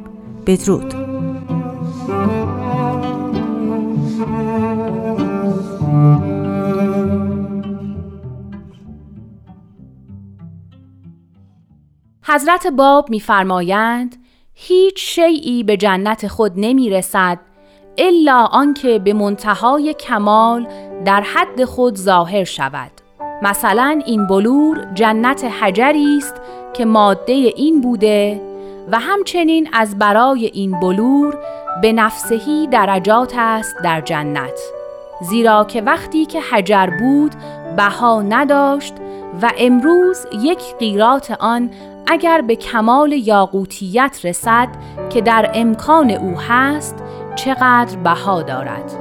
بدرود. 0.47 1.14
حضرت 12.27 12.67
باب 12.67 13.09
میفرمایند 13.09 14.15
هیچ 14.53 15.15
شیعی 15.15 15.63
به 15.63 15.77
جنت 15.77 16.27
خود 16.27 16.51
نمی 16.55 16.89
رسد 16.89 17.39
الا 17.97 18.45
آنکه 18.45 18.99
به 18.99 19.13
منتهای 19.13 19.93
کمال 19.93 20.67
در 21.05 21.21
حد 21.21 21.65
خود 21.65 21.95
ظاهر 21.95 22.43
شود. 22.43 22.91
مثلا 23.41 24.01
این 24.05 24.27
بلور 24.27 24.87
جنت 24.93 25.43
حجری 25.43 26.17
است 26.17 26.35
که 26.73 26.85
ماده 26.85 27.33
این 27.33 27.81
بوده 27.81 28.41
و 28.91 28.99
همچنین 28.99 29.69
از 29.73 29.99
برای 29.99 30.45
این 30.45 30.79
بلور 30.79 31.37
به 31.81 31.93
نفسهی 31.93 32.67
درجات 32.67 33.33
است 33.37 33.75
در 33.83 34.01
جنت. 34.01 34.59
زیرا 35.21 35.63
که 35.63 35.81
وقتی 35.81 36.25
که 36.25 36.41
حجر 36.41 36.89
بود 36.99 37.35
بها 37.77 38.21
نداشت 38.21 38.93
و 39.41 39.51
امروز 39.57 40.25
یک 40.41 40.59
قیرات 40.79 41.31
آن 41.39 41.69
اگر 42.07 42.41
به 42.41 42.55
کمال 42.55 43.11
یاقوتیت 43.11 44.19
رسد 44.23 44.67
که 45.09 45.21
در 45.21 45.51
امکان 45.53 46.11
او 46.11 46.39
هست 46.39 46.95
چقدر 47.35 47.97
بها 47.97 48.41
دارد. 48.41 48.91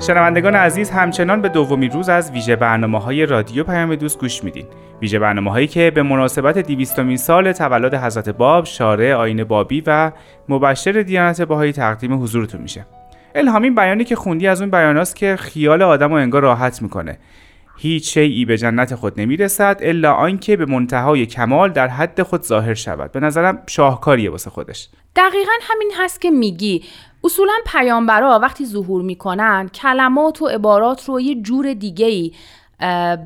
شنوندگان 0.00 0.54
عزیز 0.54 0.90
همچنان 0.90 1.42
به 1.42 1.48
دومین 1.48 1.90
روز 1.90 2.08
از 2.08 2.30
ویژه 2.30 2.56
برنامه 2.56 3.00
های 3.00 3.26
رادیو 3.26 3.64
پیام 3.64 3.94
دوست 3.94 4.18
گوش 4.18 4.44
میدین. 4.44 4.66
ویژه 5.00 5.18
برنامه 5.18 5.50
هایی 5.50 5.66
که 5.66 5.90
به 5.90 6.02
مناسبت 6.02 6.58
دیویستمین 6.58 7.16
سال 7.16 7.52
تولد 7.52 7.94
حضرت 7.94 8.28
باب 8.28 8.64
شارع 8.64 9.14
آین 9.14 9.44
بابی 9.44 9.82
و 9.86 10.12
مبشر 10.48 10.92
دیانت 10.92 11.42
باهایی 11.42 11.72
تقدیم 11.72 12.22
حضورتون 12.22 12.60
میشه. 12.60 12.86
الهامین 13.34 13.74
بیانی 13.74 14.04
که 14.04 14.16
خوندی 14.16 14.46
از 14.46 14.60
اون 14.60 14.70
بیاناست 14.70 15.16
که 15.16 15.36
خیال 15.36 15.82
آدم 15.82 16.12
و 16.12 16.14
انگار 16.14 16.42
راحت 16.42 16.82
می‌کنه. 16.82 17.18
هیچ 17.78 18.14
شیعی 18.14 18.44
به 18.44 18.58
جنت 18.58 18.94
خود 18.94 19.20
نمی‌رسد 19.20 19.78
الا 19.80 20.12
آنکه 20.12 20.56
به 20.56 20.66
منتهای 20.66 21.26
کمال 21.26 21.72
در 21.72 21.88
حد 21.88 22.22
خود 22.22 22.42
ظاهر 22.42 22.74
شود. 22.74 23.12
به 23.12 23.20
نظرم 23.20 23.62
شاهکاریه 23.66 24.30
واسه 24.30 24.50
خودش. 24.50 24.88
دقیقا 25.16 25.52
همین 25.62 25.92
هست 25.96 26.20
که 26.20 26.30
میگی. 26.30 26.84
اصولا 27.24 27.52
پیامبرا 27.66 28.38
وقتی 28.42 28.66
ظهور 28.66 29.02
می‌کنن 29.02 29.68
کلمات 29.68 30.42
و 30.42 30.46
عبارات 30.46 31.04
رو 31.04 31.20
یه 31.20 31.42
جور 31.42 31.72
دیگه 31.72 32.06
ای 32.06 32.32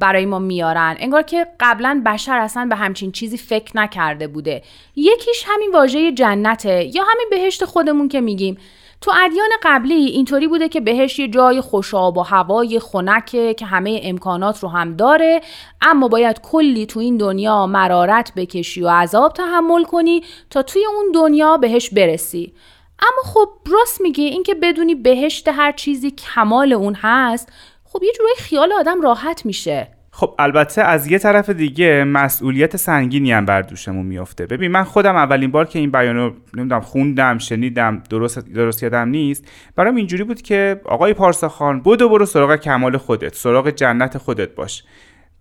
برای 0.00 0.26
ما 0.26 0.38
میارن. 0.38 0.96
انگار 0.98 1.22
که 1.22 1.46
قبلا 1.60 2.02
بشر 2.06 2.38
اصلا 2.38 2.66
به 2.70 2.76
همچین 2.76 3.12
چیزی 3.12 3.36
فکر 3.36 3.76
نکرده 3.76 4.26
بوده. 4.26 4.62
یکیش 4.96 5.44
همین 5.46 5.70
واژه 5.74 6.12
جنته 6.12 6.90
یا 6.94 7.02
همین 7.02 7.26
بهشت 7.30 7.64
خودمون 7.64 8.08
که 8.08 8.20
میگیم. 8.20 8.56
تو 9.02 9.12
ادیان 9.24 9.48
قبلی 9.62 9.94
اینطوری 9.94 10.48
بوده 10.48 10.68
که 10.68 10.80
بهش 10.80 11.18
یه 11.18 11.28
جای 11.28 11.60
خوشاب 11.60 12.18
و 12.18 12.22
هوای 12.22 12.80
خنکه 12.80 13.54
که 13.54 13.66
همه 13.66 14.00
امکانات 14.02 14.62
رو 14.62 14.68
هم 14.68 14.96
داره 14.96 15.40
اما 15.80 16.08
باید 16.08 16.40
کلی 16.40 16.86
تو 16.86 17.00
این 17.00 17.16
دنیا 17.16 17.66
مرارت 17.66 18.32
بکشی 18.36 18.82
و 18.82 18.88
عذاب 18.88 19.32
تحمل 19.32 19.84
کنی 19.84 20.24
تا 20.50 20.62
توی 20.62 20.86
اون 20.86 21.12
دنیا 21.14 21.56
بهش 21.56 21.90
برسی. 21.90 22.54
اما 22.98 23.22
خب 23.24 23.48
راست 23.66 24.00
میگه 24.00 24.24
اینکه 24.24 24.54
بدونی 24.54 24.94
بهشت 24.94 25.48
هر 25.48 25.72
چیزی 25.72 26.10
کمال 26.10 26.72
اون 26.72 26.94
هست 26.94 27.52
خب 27.84 28.02
یه 28.02 28.12
جورایی 28.12 28.36
خیال 28.38 28.72
آدم 28.72 29.00
راحت 29.00 29.46
میشه. 29.46 29.91
خب 30.14 30.34
البته 30.38 30.82
از 30.82 31.06
یه 31.06 31.18
طرف 31.18 31.50
دیگه 31.50 32.04
مسئولیت 32.04 32.76
سنگینی 32.76 33.32
هم 33.32 33.44
بر 33.44 33.62
دوشمون 33.62 34.06
میافته. 34.06 34.46
ببین 34.46 34.70
من 34.70 34.84
خودم 34.84 35.16
اولین 35.16 35.50
بار 35.50 35.66
که 35.66 35.78
این 35.78 35.90
بیانو 35.90 36.30
نمی‌دونم 36.56 36.80
خوندم 36.80 37.38
شنیدم 37.38 38.02
درست 38.10 38.38
درست 38.38 38.82
یادم 38.82 39.08
نیست. 39.08 39.44
برام 39.76 39.96
اینجوری 39.96 40.24
بود 40.24 40.42
که 40.42 40.80
آقای 40.84 41.14
پارساخان 41.14 41.82
بدو 41.84 42.08
برو 42.08 42.26
سراغ 42.26 42.56
کمال 42.56 42.96
خودت 42.96 43.34
سراغ 43.34 43.70
جنت 43.70 44.18
خودت 44.18 44.54
باش. 44.54 44.84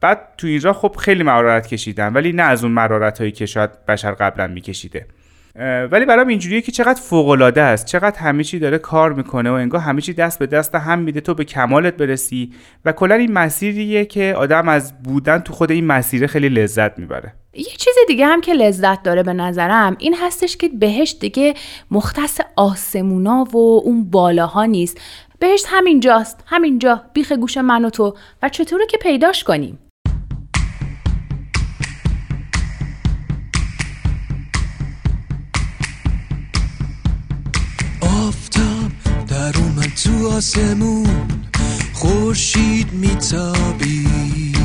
بعد 0.01 0.19
تو 0.37 0.47
اینجا 0.47 0.73
خب 0.73 0.95
خیلی 0.99 1.23
مرارت 1.23 1.67
کشیدم 1.67 2.15
ولی 2.15 2.31
نه 2.31 2.43
از 2.43 2.63
اون 2.63 2.73
مرارت 2.73 3.19
هایی 3.19 3.31
که 3.31 3.45
شاید 3.45 3.85
بشر 3.85 4.11
قبلا 4.11 4.47
میکشیده. 4.47 5.07
ولی 5.91 6.05
برام 6.05 6.27
اینجوریه 6.27 6.61
که 6.61 6.71
چقدر 6.71 7.01
فوق 7.01 7.29
العاده 7.29 7.61
است 7.61 7.85
چقدر 7.85 8.19
همه 8.19 8.43
چی 8.43 8.59
داره 8.59 8.77
کار 8.77 9.13
می‌کنه 9.13 9.51
و 9.51 9.53
انگار 9.53 9.81
همه 9.81 10.01
چی 10.01 10.13
دست 10.13 10.39
به 10.39 10.47
دست 10.47 10.75
هم 10.75 10.99
میده 10.99 11.21
تو 11.21 11.33
به 11.33 11.45
کمالت 11.45 11.97
برسی 11.97 12.53
و 12.85 12.91
کلا 12.91 13.15
این 13.15 13.31
مسیریه 13.31 14.05
که 14.05 14.33
آدم 14.37 14.67
از 14.67 15.03
بودن 15.03 15.39
تو 15.39 15.53
خود 15.53 15.71
این 15.71 15.85
مسیر 15.85 16.27
خیلی 16.27 16.49
لذت 16.49 16.99
می‌بره. 16.99 17.33
یه 17.53 17.63
چیز 17.63 17.93
دیگه 18.07 18.25
هم 18.25 18.41
که 18.41 18.53
لذت 18.53 19.03
داره 19.03 19.23
به 19.23 19.33
نظرم 19.33 19.95
این 19.99 20.15
هستش 20.15 20.57
که 20.57 20.69
بهش 20.69 21.15
دیگه 21.19 21.53
مختص 21.91 22.41
آسمونا 22.55 23.43
و 23.43 23.57
اون 23.83 24.09
بالاها 24.09 24.65
نیست. 24.65 25.01
بهشت 25.39 25.65
همینجاست 25.69 26.43
همینجا 26.45 27.01
بیخ 27.13 27.31
گوش 27.31 27.57
من 27.57 27.85
و 27.85 27.89
تو. 27.89 28.15
و 28.43 28.49
چطوره 28.49 28.85
که 28.85 28.97
پیداش 28.97 29.43
کنیم؟ 29.43 29.79
آسمون 40.25 41.27
خورشید 41.93 42.93
میتابید. 42.93 44.57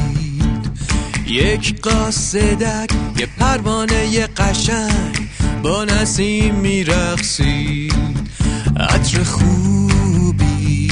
یک 1.26 1.80
قاصدک 1.80 2.90
یه 3.18 3.26
پروانه 3.38 4.26
قشنگ 4.26 5.28
با 5.62 5.84
نسیم 5.84 6.54
میرقصید. 6.54 7.94
عطر 8.76 9.22
خوبی 9.22 10.90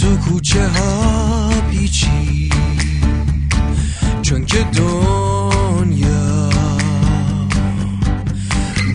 تو 0.00 0.16
کوچه 0.16 0.68
ها 0.68 1.50
پیچید. 1.70 2.54
چون 4.22 4.44
که 4.44 4.66
دنیا 4.76 6.50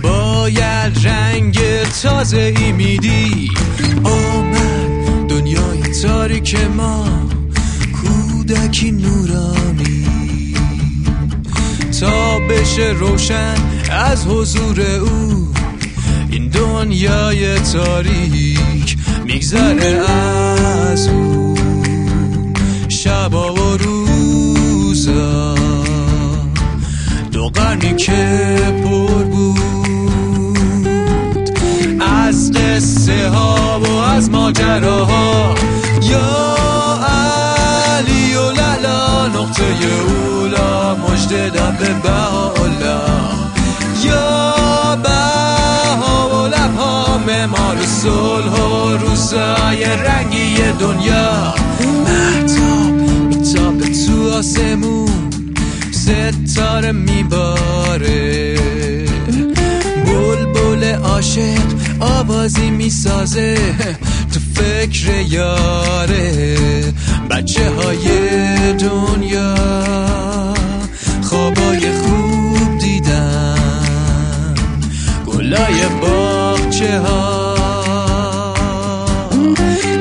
باید 0.04 1.08
رنگ 1.08 1.60
تازه 2.02 2.54
ای 2.58 2.72
میدی 2.72 3.50
آمد 4.04 5.28
دنیای 5.30 5.82
تاریک 6.02 6.56
ما 6.78 7.06
کودکی 8.02 8.92
نورانی. 8.92 10.06
تا 12.00 12.40
بشه 12.40 12.96
روشن 13.00 13.56
از 13.92 14.26
حضور 14.26 14.82
او 14.82 15.54
این 16.32 16.48
دنیای 16.48 17.60
تاریک 17.60 18.98
میگذره 19.26 20.10
از 20.10 21.08
او. 21.08 21.56
شبا 22.90 23.54
و 23.54 23.78
روزا 23.78 25.56
دو 27.32 27.50
قرنی 27.50 27.96
که 27.96 28.58
پر 28.84 29.24
بود. 29.24 29.73
از 32.34 32.52
قصه 32.52 33.30
ها 33.30 33.80
و 33.80 33.90
از 33.98 34.30
ماجراها. 34.30 35.56
یا 36.02 36.56
علی 37.88 38.36
و 38.36 38.52
للا 38.52 39.28
نقطه 39.28 39.64
اولا 39.64 40.96
مجد 40.96 41.50
دم 41.54 41.78
به 41.80 41.94
بهاءالله. 42.04 43.02
یا 44.06 44.56
بها 45.04 46.30
و 46.30 46.48
لبها 46.48 47.18
معمار 47.28 47.78
صلح 47.86 48.62
و 48.62 48.98
روزای 48.98 49.86
رنگی 49.86 50.56
دنیا. 50.80 51.54
محتاب 52.06 52.94
میتاب 53.28 53.80
تو 53.80 54.38
آسمون 54.38 55.30
ستاره 55.92 56.92
میباره. 56.92 58.83
عاشق 61.24 61.68
آوازی 62.00 62.70
می‌سازه. 62.70 63.58
تو 64.34 64.40
فکر 64.56 65.22
یاره 65.30 66.58
بچه 67.30 67.70
های 67.70 68.04
دنیا. 68.74 69.56
خوابای 71.22 71.92
خوب 71.92 72.78
دیدن. 72.80 74.54
گلای 75.28 75.86
باغچه 76.02 77.00
ها 77.00 77.56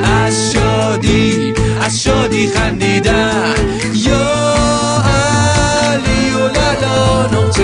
از 0.05 0.53
شادی 0.53 1.55
از 1.81 2.03
شادی 2.03 2.47
خندیدن. 2.47 3.55
یا 3.95 4.33
علی 5.85 6.31
و 6.31 6.39
للا 6.39 7.27
نقطه 7.27 7.63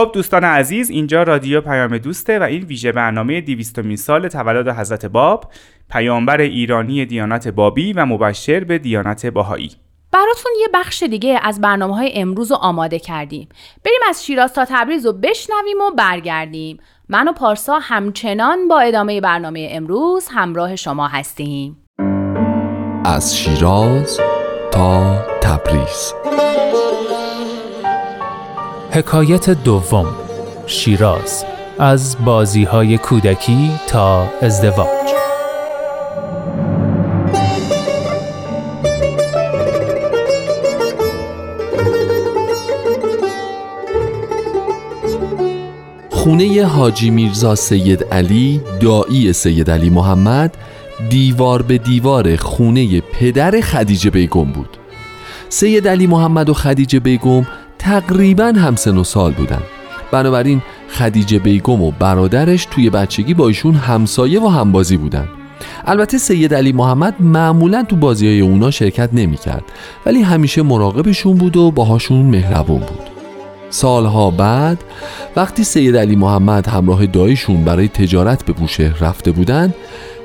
خب 0.00 0.10
دوستان 0.14 0.44
عزیز 0.44 0.90
اینجا 0.90 1.22
رادیو 1.22 1.60
پیام 1.60 1.98
دوسته 1.98 2.38
و 2.38 2.42
این 2.42 2.62
ویژه 2.62 2.92
برنامه 2.92 3.40
دیویستومین 3.40 3.96
سال 3.96 4.28
تولد 4.28 4.68
حضرت 4.68 5.06
باب 5.06 5.52
پیامبر 5.90 6.40
ایرانی 6.40 7.06
دیانت 7.06 7.48
بابی 7.48 7.92
و 7.92 8.06
مبشر 8.06 8.64
به 8.64 8.78
دیانت 8.78 9.26
باهایی 9.26 9.70
براتون 10.12 10.52
یه 10.60 10.68
بخش 10.74 11.02
دیگه 11.02 11.40
از 11.42 11.60
برنامه 11.60 11.96
های 11.96 12.12
امروز 12.14 12.50
رو 12.50 12.56
آماده 12.56 12.98
کردیم. 12.98 13.48
بریم 13.84 14.00
از 14.08 14.26
شیراز 14.26 14.54
تا 14.54 14.64
تبریز 14.68 15.06
رو 15.06 15.12
بشنویم 15.12 15.80
و 15.80 15.90
برگردیم. 15.96 16.78
من 17.08 17.28
و 17.28 17.32
پارسا 17.32 17.78
همچنان 17.78 18.68
با 18.68 18.80
ادامه 18.80 19.20
برنامه 19.20 19.68
امروز 19.70 20.28
همراه 20.30 20.76
شما 20.76 21.08
هستیم. 21.08 21.76
از 23.04 23.38
شیراز 23.38 24.20
تا 24.72 25.24
تبریز. 25.42 26.14
حکایت 28.92 29.50
دوم 29.50 30.06
شیراز 30.66 31.44
از 31.78 32.16
بازی 32.24 32.64
های 32.64 32.98
کودکی 32.98 33.70
تا 33.86 34.26
ازدواج. 34.42 34.88
خونه 46.10 46.66
حاجی 46.66 47.10
میرزا 47.10 47.54
سید 47.54 48.04
علی 48.04 48.60
دایی 48.80 49.32
سید 49.32 49.70
علی 49.70 49.90
محمد 49.90 50.56
دیوار 51.10 51.62
به 51.62 51.78
دیوار 51.78 52.36
خونه 52.36 53.00
پدر 53.00 53.60
خدیجه 53.60 54.10
بیگم 54.10 54.52
بود. 54.52 54.76
سید 55.48 55.88
علی 55.88 56.06
محمد 56.06 56.48
و 56.48 56.54
خدیجه 56.54 57.00
بیگم 57.00 57.46
تقریبا 57.80 58.44
همسن 58.44 58.96
و 58.96 59.04
سال 59.04 59.32
بودن. 59.32 59.62
بنابراین 60.12 60.62
خدیجه 60.88 61.38
بیگم 61.38 61.82
و 61.82 61.90
برادرش 61.90 62.66
توی 62.70 62.90
بچگی 62.90 63.34
با 63.34 63.48
ایشون 63.48 63.74
همسایه 63.74 64.40
و 64.40 64.48
همبازی 64.48 64.96
بودن. 64.96 65.28
البته 65.84 66.18
سید 66.18 66.54
علی 66.54 66.72
محمد 66.72 67.14
معمولا 67.20 67.82
تو 67.82 67.96
بازی 67.96 68.26
های 68.26 68.40
اونا 68.40 68.70
شرکت 68.70 69.08
نمی 69.12 69.36
کرد 69.36 69.64
ولی 70.06 70.22
همیشه 70.22 70.62
مراقبشون 70.62 71.36
بود 71.36 71.56
و 71.56 71.70
باهاشون 71.70 72.22
مهربون 72.22 72.80
بود. 72.80 73.10
سالها 73.70 74.30
بعد 74.30 74.84
وقتی 75.36 75.64
سید 75.64 75.96
علی 75.96 76.16
محمد 76.16 76.68
همراه 76.68 77.06
دایشون 77.06 77.64
برای 77.64 77.88
تجارت 77.88 78.44
به 78.44 78.52
بوشهر 78.52 78.98
رفته 79.00 79.32
بودن 79.32 79.74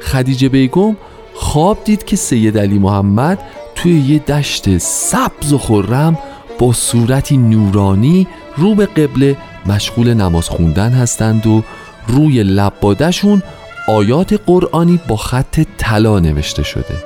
خدیجه 0.01 0.49
بیگم 0.49 0.95
خواب 1.33 1.77
دید 1.83 2.03
که 2.03 2.15
سید 2.15 2.57
علی 2.57 2.79
محمد 2.79 3.39
توی 3.75 3.99
یه 3.99 4.19
دشت 4.19 4.77
سبز 4.77 5.53
و 5.53 5.57
خرم 5.57 6.17
با 6.59 6.73
صورتی 6.73 7.37
نورانی 7.37 8.27
رو 8.57 8.75
به 8.75 8.85
قبله 8.85 9.37
مشغول 9.65 10.13
نماز 10.13 10.49
خوندن 10.49 10.91
هستند 10.91 11.47
و 11.47 11.63
روی 12.07 12.43
لبادشون 12.43 13.43
آیات 13.87 14.41
قرآنی 14.45 14.99
با 15.07 15.15
خط 15.15 15.59
طلا 15.77 16.19
نوشته 16.19 16.63
شده. 16.63 17.03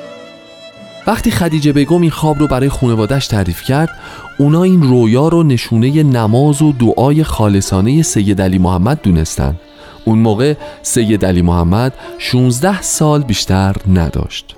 وقتی 1.08 1.32
خدیجه 1.32 1.74
بیگم 1.74 2.02
این 2.02 2.12
خواب 2.12 2.40
رو 2.40 2.48
برای 2.48 2.70
خانوادش 2.70 3.28
تعریف 3.28 3.64
کرد 3.64 3.90
اونا 4.38 4.64
این 4.64 4.82
رویا 4.82 5.28
رو 5.28 5.44
نشونه 5.44 6.04
نماز 6.04 6.62
و 6.62 6.72
دعای 6.72 7.24
خالصانه 7.24 8.02
سید 8.02 8.42
علی 8.42 8.58
محمد 8.58 9.00
دونستن. 9.04 9.56
اون 10.06 10.20
موقع 10.20 10.54
سید 10.82 11.26
علی 11.26 11.42
محمد 11.42 11.94
16 12.18 12.82
سال 12.82 13.24
بیشتر 13.24 13.76
نداشت. 13.94 14.56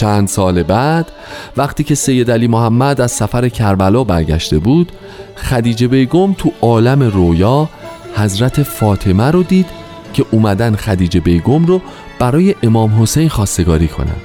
چند 0.00 0.28
سال 0.28 0.62
بعد 0.62 1.12
وقتی 1.56 1.84
که 1.84 1.94
سید 1.94 2.30
علی 2.30 2.48
محمد 2.48 3.00
از 3.00 3.12
سفر 3.12 3.48
کربلا 3.48 4.04
برگشته 4.04 4.58
بود 4.58 4.92
خدیجه 5.36 5.88
بیگم 5.88 6.32
تو 6.32 6.52
عالم 6.62 7.02
رویا 7.02 7.68
حضرت 8.16 8.62
فاطمه 8.62 9.30
رو 9.30 9.42
دید 9.42 9.66
که 10.12 10.24
اومدن 10.30 10.76
خدیجه 10.76 11.20
بیگم 11.20 11.66
رو 11.66 11.80
برای 12.18 12.54
امام 12.62 13.02
حسین 13.02 13.28
خواستگاری 13.28 13.88
کنند 13.88 14.20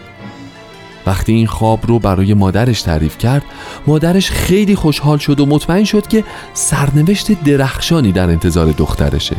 وقتی 1.05 1.33
این 1.33 1.47
خواب 1.47 1.79
رو 1.87 1.99
برای 1.99 2.33
مادرش 2.33 2.81
تعریف 2.81 3.17
کرد 3.17 3.43
مادرش 3.87 4.31
خیلی 4.31 4.75
خوشحال 4.75 5.17
شد 5.17 5.39
و 5.39 5.45
مطمئن 5.45 5.83
شد 5.83 6.07
که 6.07 6.23
سرنوشت 6.53 7.43
درخشانی 7.43 8.11
در 8.11 8.29
انتظار 8.29 8.71
دخترشه. 8.71 9.35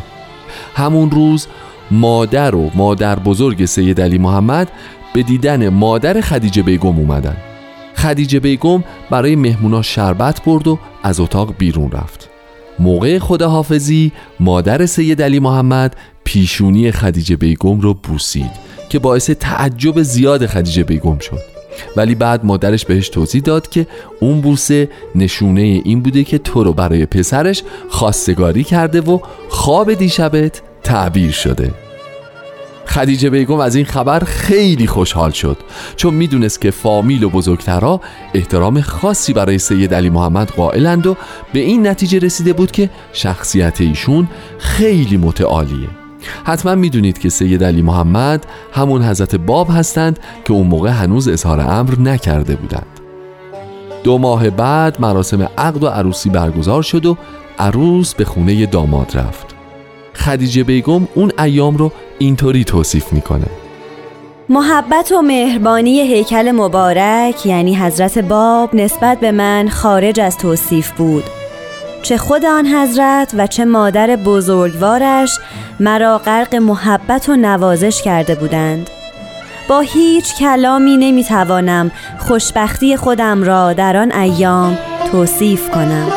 همون 0.74 1.10
روز 1.10 1.46
مادر 1.90 2.54
و 2.54 2.70
مادر 2.74 3.18
بزرگ 3.18 3.64
سید 3.64 4.00
علی 4.00 4.18
محمد 4.18 4.70
به 5.16 5.22
دیدن 5.22 5.68
مادر 5.68 6.20
خدیجه 6.20 6.62
بیگم 6.62 6.98
اومدن. 6.98 7.36
خدیجه 7.94 8.40
بیگم 8.40 8.84
برای 9.10 9.36
مهمونا 9.36 9.82
شربت 9.82 10.44
برد 10.44 10.68
و 10.68 10.78
از 11.02 11.20
اتاق 11.20 11.54
بیرون 11.58 11.90
رفت. 11.90 12.28
موقع 12.78 13.18
خداحافظی 13.18 14.12
مادر 14.40 14.86
سید 14.86 15.22
علی 15.22 15.38
محمد 15.38 15.96
پیشونی 16.24 16.92
خدیجه 16.92 17.36
بیگم 17.36 17.80
رو 17.80 17.94
بوسید 17.94 18.50
که 18.88 18.98
باعث 18.98 19.30
تعجب 19.30 20.02
زیاد 20.02 20.46
خدیجه 20.46 20.84
بیگم 20.84 21.18
شد. 21.18 21.40
ولی 21.96 22.14
بعد 22.14 22.44
مادرش 22.44 22.84
بهش 22.84 23.08
توضیح 23.08 23.42
داد 23.42 23.68
که 23.68 23.86
اون 24.20 24.40
بوسه 24.40 24.88
نشونه 25.14 25.60
این 25.60 26.02
بوده 26.02 26.24
که 26.24 26.38
تو 26.38 26.64
رو 26.64 26.72
برای 26.72 27.06
پسرش 27.06 27.62
خواستگاری 27.88 28.64
کرده 28.64 29.00
و 29.00 29.18
خواب 29.48 29.94
دیشبت 29.94 30.62
تعبیر 30.82 31.30
شده. 31.30 31.85
خدیجه 32.86 33.30
بیگم 33.30 33.60
از 33.60 33.74
این 33.74 33.84
خبر 33.84 34.20
خیلی 34.20 34.86
خوشحال 34.86 35.30
شد 35.30 35.56
چون 35.96 36.14
می‌دونست 36.14 36.60
که 36.60 36.70
فامیل 36.70 37.24
و 37.24 37.30
بزرگترها 37.30 38.00
احترام 38.34 38.80
خاصی 38.80 39.32
برای 39.32 39.58
سید 39.58 39.94
علی 39.94 40.10
محمد 40.10 40.50
قائلند 40.50 41.06
و 41.06 41.16
به 41.52 41.58
این 41.58 41.86
نتیجه 41.86 42.18
رسیده 42.18 42.52
بود 42.52 42.70
که 42.70 42.90
شخصیت 43.12 43.80
ایشون 43.80 44.28
خیلی 44.58 45.16
متعالیه. 45.16 45.88
حتما 46.44 46.74
می‌دونید 46.74 47.18
که 47.18 47.28
سید 47.28 47.64
علی 47.64 47.82
محمد 47.82 48.46
همون 48.72 49.02
حضرت 49.02 49.34
باب 49.34 49.68
هستند 49.70 50.18
که 50.44 50.52
اون 50.52 50.66
موقع 50.66 50.90
هنوز 50.90 51.28
اظهار 51.28 51.60
امر 51.60 51.98
نکرده 51.98 52.56
بودند. 52.56 53.00
دو 54.04 54.18
ماه 54.18 54.50
بعد 54.50 55.00
مراسم 55.00 55.48
عقد 55.58 55.82
و 55.82 55.88
عروسی 55.88 56.30
برگزار 56.30 56.82
شد 56.82 57.06
و 57.06 57.16
عروس 57.58 58.14
به 58.14 58.24
خونه 58.24 58.66
داماد 58.66 59.16
رفت. 59.16 59.55
خدیجه 60.16 60.64
بیگم 60.64 61.08
اون 61.14 61.32
ایام 61.38 61.76
رو 61.76 61.92
اینطوری 62.18 62.64
توصیف 62.64 63.12
می‌کنه. 63.12 63.46
محبت 64.48 65.12
و 65.12 65.22
مهربانی 65.22 66.00
هیکل 66.00 66.50
مبارک 66.50 67.46
یعنی 67.46 67.76
حضرت 67.76 68.18
باب 68.18 68.74
نسبت 68.74 69.20
به 69.20 69.32
من 69.32 69.68
خارج 69.68 70.20
از 70.20 70.38
توصیف 70.38 70.90
بود. 70.90 71.24
چه 72.02 72.16
خود 72.16 72.44
آن 72.44 72.66
حضرت 72.66 73.34
و 73.38 73.46
چه 73.46 73.64
مادر 73.64 74.16
بزرگوارش 74.16 75.38
مرا 75.80 76.18
غرق 76.18 76.54
محبت 76.54 77.28
و 77.28 77.36
نوازش 77.36 78.02
کرده 78.02 78.34
بودند. 78.34 78.90
با 79.68 79.80
هیچ 79.80 80.36
کلامی 80.38 80.96
نمی‌توانم 80.96 81.90
خوشبختی 82.18 82.96
خودم 82.96 83.42
را 83.42 83.72
در 83.72 83.96
آن 83.96 84.12
ایام 84.12 84.78
توصیف 85.12 85.70
کنم. 85.70 86.08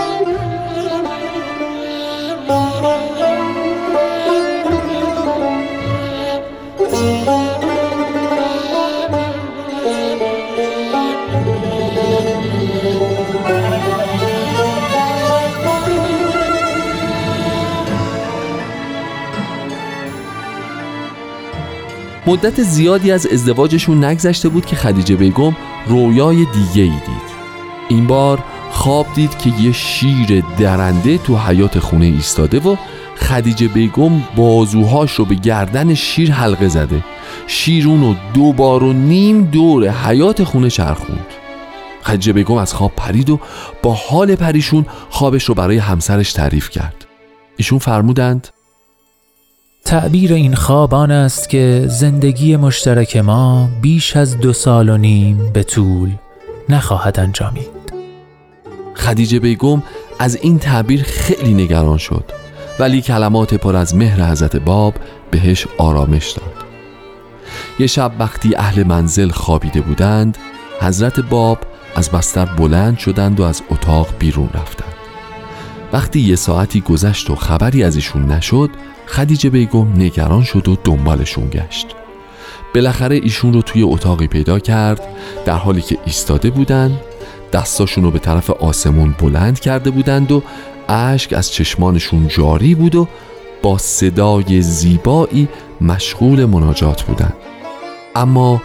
مدت 22.29 22.63
زیادی 22.63 23.11
از 23.11 23.27
ازدواجشون 23.27 24.03
نگذشته 24.03 24.49
بود 24.49 24.65
که 24.65 24.75
خدیجه 24.75 25.15
بیگم 25.15 25.55
رویای 25.87 26.35
دیگه 26.35 26.81
ای 26.81 26.89
دید. 26.89 27.39
این 27.89 28.07
بار 28.07 28.43
خواب 28.71 29.07
دید 29.15 29.37
که 29.37 29.49
یه 29.61 29.71
شیر 29.71 30.43
درنده 30.59 31.17
تو 31.17 31.37
حیات 31.37 31.79
خونه 31.79 32.05
ایستاده 32.05 32.59
و 32.59 32.75
خدیجه 33.15 33.67
بیگم 33.67 34.21
بازوهاش 34.35 35.11
رو 35.11 35.25
به 35.25 35.35
گردن 35.35 35.93
شیر 35.93 36.31
حلقه 36.31 36.67
زده. 36.67 37.03
شیر 37.47 37.87
اونو 37.87 38.15
دو 38.33 38.53
بار 38.53 38.83
و 38.83 38.93
نیم 38.93 39.43
دور 39.43 39.89
حیات 39.89 40.43
خونه 40.43 40.69
چرخوند. 40.69 41.25
خدیجه 42.03 42.33
بیگم 42.33 42.55
از 42.55 42.73
خواب 42.73 42.91
پرید 42.97 43.29
و 43.29 43.39
با 43.83 43.93
حال 43.93 44.35
پریشون 44.35 44.85
خوابش 45.09 45.43
رو 45.43 45.55
برای 45.55 45.77
همسرش 45.77 46.33
تعریف 46.33 46.69
کرد. 46.69 47.05
ایشون 47.57 47.79
فرمودند 47.79 48.47
تعبیر 49.89 50.33
این 50.33 50.55
خواب 50.55 50.93
آن 50.93 51.11
است 51.11 51.49
که 51.49 51.85
زندگی 51.87 52.55
مشترک 52.55 53.17
ما 53.17 53.69
بیش 53.81 54.15
از 54.15 54.37
دو 54.37 54.53
سال 54.53 54.89
و 54.89 54.97
نیم 54.97 55.51
به 55.53 55.63
طول 55.63 56.09
نخواهد 56.69 57.19
انجامید. 57.19 57.93
خدیجه 58.95 59.39
بیگم 59.39 59.83
از 60.19 60.35
این 60.35 60.59
تعبیر 60.59 61.03
خیلی 61.03 61.53
نگران 61.53 61.97
شد 61.97 62.23
ولی 62.79 63.01
کلمات 63.01 63.53
پر 63.53 63.75
از 63.75 63.95
مهر 63.95 64.31
حضرت 64.31 64.55
باب 64.55 64.93
بهش 65.31 65.67
آرامش 65.77 66.31
داد. 66.31 66.65
یه 67.79 67.87
شب 67.87 68.11
وقتی 68.19 68.55
اهل 68.55 68.83
منزل 68.83 69.29
خوابیده 69.29 69.81
بودند 69.81 70.37
حضرت 70.81 71.19
باب 71.19 71.59
از 71.95 72.09
بستر 72.09 72.45
بلند 72.45 72.97
شدند 72.97 73.39
و 73.39 73.43
از 73.43 73.61
اتاق 73.69 74.07
بیرون 74.19 74.49
رفتند. 74.53 74.93
وقتی 75.93 76.19
یه 76.19 76.35
ساعتی 76.35 76.81
گذشت 76.81 77.29
و 77.29 77.35
خبری 77.35 77.83
از 77.83 77.95
ایشون 77.95 78.25
نشد 78.25 78.69
خدیجه 79.09 79.49
بیگم 79.49 79.87
نگران 79.95 80.43
شد 80.43 80.67
و 80.67 80.77
دنبالشون 80.83 81.49
گشت. 81.49 81.87
بالاخره 82.75 83.15
ایشون 83.15 83.53
رو 83.53 83.61
توی 83.61 83.83
اتاقی 83.83 84.27
پیدا 84.27 84.59
کرد 84.59 85.01
در 85.45 85.53
حالی 85.57 85.81
که 85.81 85.97
ایستاده 86.05 86.49
بودند 86.49 86.99
دستاشون 87.53 88.03
رو 88.03 88.11
به 88.11 88.19
طرف 88.19 88.49
آسمون 88.49 89.15
بلند 89.19 89.59
کرده 89.59 89.89
بودند 89.89 90.31
و 90.31 90.43
اشک 90.89 91.33
از 91.33 91.51
چشمانشون 91.51 92.27
جاری 92.27 92.75
بود 92.75 92.95
و 92.95 93.07
با 93.61 93.77
صدای 93.77 94.61
زیبایی 94.61 95.47
مشغول 95.81 96.45
مناجات 96.45 97.03
بودند 97.03 97.33
اما 98.15 98.61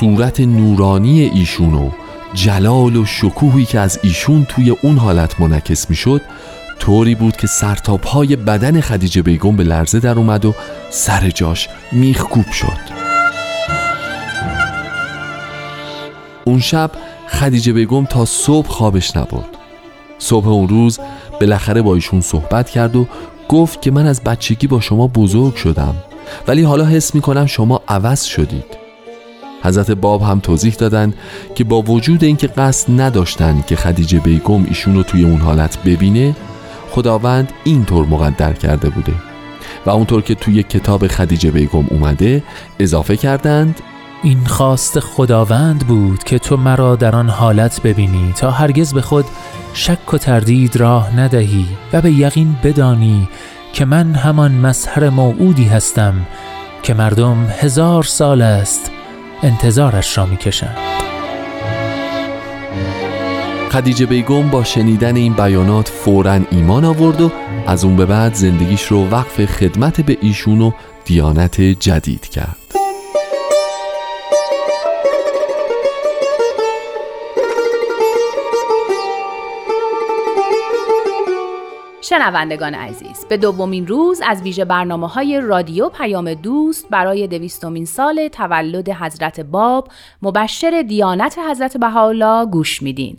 صورت 0.00 0.40
نورانی 0.40 1.20
ایشون 1.20 1.74
و 1.74 1.90
جلال 2.34 2.96
و 2.96 3.04
شکوهی 3.04 3.64
که 3.64 3.80
از 3.80 3.98
ایشون 4.02 4.44
توی 4.44 4.70
اون 4.70 4.98
حالت 4.98 5.40
منعکس 5.40 5.90
می‌شد 5.90 6.22
طوری 6.86 7.14
بود 7.14 7.36
که 7.36 7.46
سرتاپهای 7.46 8.36
بدن 8.36 8.80
خدیجه 8.80 9.22
بیگم 9.22 9.56
به 9.56 9.64
لرزه 9.64 10.00
در 10.00 10.18
اومد 10.18 10.44
و 10.44 10.54
سر 10.90 11.30
جاش 11.30 11.68
میخکوب 11.92 12.50
شد. 12.50 12.78
اون 16.44 16.60
شب 16.60 16.90
خدیجه 17.28 17.72
بیگم 17.72 18.04
تا 18.04 18.24
صبح 18.24 18.68
خوابش 18.68 19.16
نبرد. 19.16 19.48
صبح 20.18 20.48
اون 20.48 20.68
روز 20.68 20.98
بالاخره 21.40 21.82
با 21.82 21.94
ایشون 21.94 22.20
صحبت 22.20 22.70
کرد 22.70 22.96
و 22.96 23.06
گفت 23.48 23.82
که 23.82 23.90
من 23.90 24.06
از 24.06 24.24
بچگی 24.24 24.66
با 24.66 24.80
شما 24.80 25.06
بزرگ 25.06 25.54
شدم 25.54 25.94
ولی 26.48 26.62
حالا 26.62 26.84
حس 26.84 27.14
می‌کنم 27.14 27.46
شما 27.46 27.82
عوض 27.88 28.24
شدید. 28.24 28.76
حضرت 29.62 29.90
باب 29.90 30.22
هم 30.22 30.40
توضیح 30.40 30.74
دادن 30.74 31.14
که 31.54 31.64
با 31.64 31.82
وجود 31.82 32.24
اینکه 32.24 32.46
قصد 32.46 33.00
نداشتن 33.00 33.64
که 33.66 33.76
خدیجه 33.76 34.18
بیگم 34.18 34.64
ایشون 34.64 34.94
رو 34.94 35.02
توی 35.02 35.24
اون 35.24 35.40
حالت 35.40 35.78
ببینه 35.82 36.36
خداوند 36.90 37.52
اینطور 37.64 38.06
مقدر 38.06 38.52
کرده 38.52 38.90
بوده 38.90 39.12
و 39.86 39.90
اونطور 39.90 40.22
که 40.22 40.34
توی 40.34 40.62
کتاب 40.62 41.06
خدیجه 41.06 41.50
بیگم 41.50 41.86
اومده 41.90 42.42
اضافه 42.78 43.16
کردند 43.16 43.80
این 44.22 44.44
خواست 44.44 45.00
خداوند 45.00 45.86
بود 45.86 46.24
که 46.24 46.38
تو 46.38 46.56
مرا 46.56 46.96
در 46.96 47.16
آن 47.16 47.28
حالت 47.28 47.82
ببینی 47.82 48.32
تا 48.36 48.50
هرگز 48.50 48.94
به 48.94 49.02
خود 49.02 49.24
شک 49.74 50.14
و 50.14 50.18
تردید 50.18 50.76
راه 50.76 51.20
ندهی 51.20 51.66
و 51.92 52.00
به 52.00 52.12
یقین 52.12 52.56
بدانی 52.64 53.28
که 53.72 53.84
من 53.84 54.14
همان 54.14 54.52
مظهر 54.52 55.08
موعودی 55.08 55.64
هستم 55.64 56.14
که 56.82 56.94
مردم 56.94 57.46
هزار 57.60 58.02
سال 58.02 58.42
است 58.42 58.90
انتظارش 59.42 60.18
را 60.18 60.26
می‌کشند. 60.26 61.05
خدیجه 63.76 64.06
بیگم 64.06 64.50
با 64.50 64.64
شنیدن 64.64 65.16
این 65.16 65.32
بیانات 65.32 65.88
فورا 65.88 66.40
ایمان 66.50 66.84
آورد 66.84 67.20
و 67.20 67.30
از 67.66 67.84
اون 67.84 67.96
به 67.96 68.06
بعد 68.06 68.34
زندگیش 68.34 68.82
رو 68.82 69.08
وقف 69.08 69.44
خدمت 69.44 70.00
به 70.00 70.18
ایشون 70.20 70.60
و 70.60 70.70
دیانت 71.04 71.60
جدید 71.60 72.26
کرد. 72.26 72.56
شنوندگان 82.00 82.74
عزیز 82.74 83.26
به 83.28 83.36
دومین 83.36 83.86
روز 83.86 84.20
از 84.26 84.42
ویژه 84.42 84.64
برنامه 84.64 85.08
های 85.08 85.40
رادیو 85.40 85.88
پیام 85.88 86.34
دوست 86.34 86.88
برای 86.90 87.26
دویستمین 87.26 87.84
سال 87.84 88.28
تولد 88.28 88.88
حضرت 88.88 89.40
باب 89.40 89.88
مبشر 90.22 90.84
دیانت 90.88 91.38
حضرت 91.50 91.76
بهاءالله 91.76 92.46
گوش 92.46 92.82
میدین. 92.82 93.18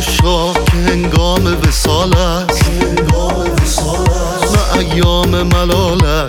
عشاق 0.00 0.64
که 0.64 0.72
هنگام 0.72 1.46
وصال 1.62 2.16
است. 2.16 2.70
نه 4.52 4.78
ایام 4.78 5.42
ملال 5.42 5.79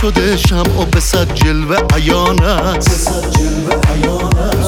شده 0.00 0.36
شمع 0.36 0.82
و 0.82 0.84
به 0.84 1.00
صد 1.00 1.34
جلوه 1.34 1.76
عیان 1.94 2.42
است. 2.42 3.24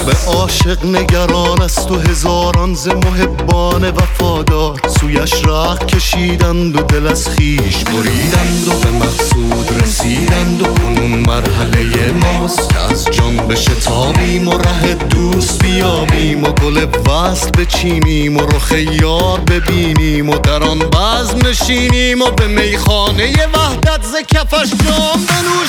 به 0.07 0.33
عاشق 0.33 0.85
نگران 0.85 1.63
است 1.63 1.91
و 1.91 1.99
هزاران 1.99 2.75
ز 2.75 2.89
محبان 2.89 3.91
وفادار. 3.91 4.81
سویش 5.01 5.33
راه 5.45 5.79
کشیدند 5.79 6.77
و 6.77 6.83
دل 6.83 7.07
از 7.07 7.29
خیش 7.29 7.77
بریدند 7.77 8.69
و 8.69 8.71
به 8.71 8.91
مقصود 8.91 9.83
رسیدند 9.83 10.63
و 10.63 10.65
کنون 10.65 11.11
مرحله 11.11 12.13
ماست. 12.13 12.69
که 12.69 12.79
از 12.79 13.05
جان 13.11 13.37
بشتابیم 13.37 14.49
و 14.49 14.59
ره 14.59 14.95
دوست 14.95 15.63
بیابیم 15.63 16.45
و 16.45 16.53
گل 16.53 16.87
وصل 17.07 17.51
بچینیم 17.51 18.37
و 18.37 18.41
رخ 18.41 18.73
یار 18.73 19.41
ببینیم 19.41 20.29
و 20.29 20.39
در 20.39 20.63
آن 20.63 20.79
بزم 20.79 21.49
نشینیم 21.49 22.23
و 22.23 22.31
به 22.31 22.47
میخانه 22.47 23.33
وحدت 23.55 24.03
ز 24.03 24.15
کفش 24.35 24.71
جام 24.71 25.27
جام 25.27 25.63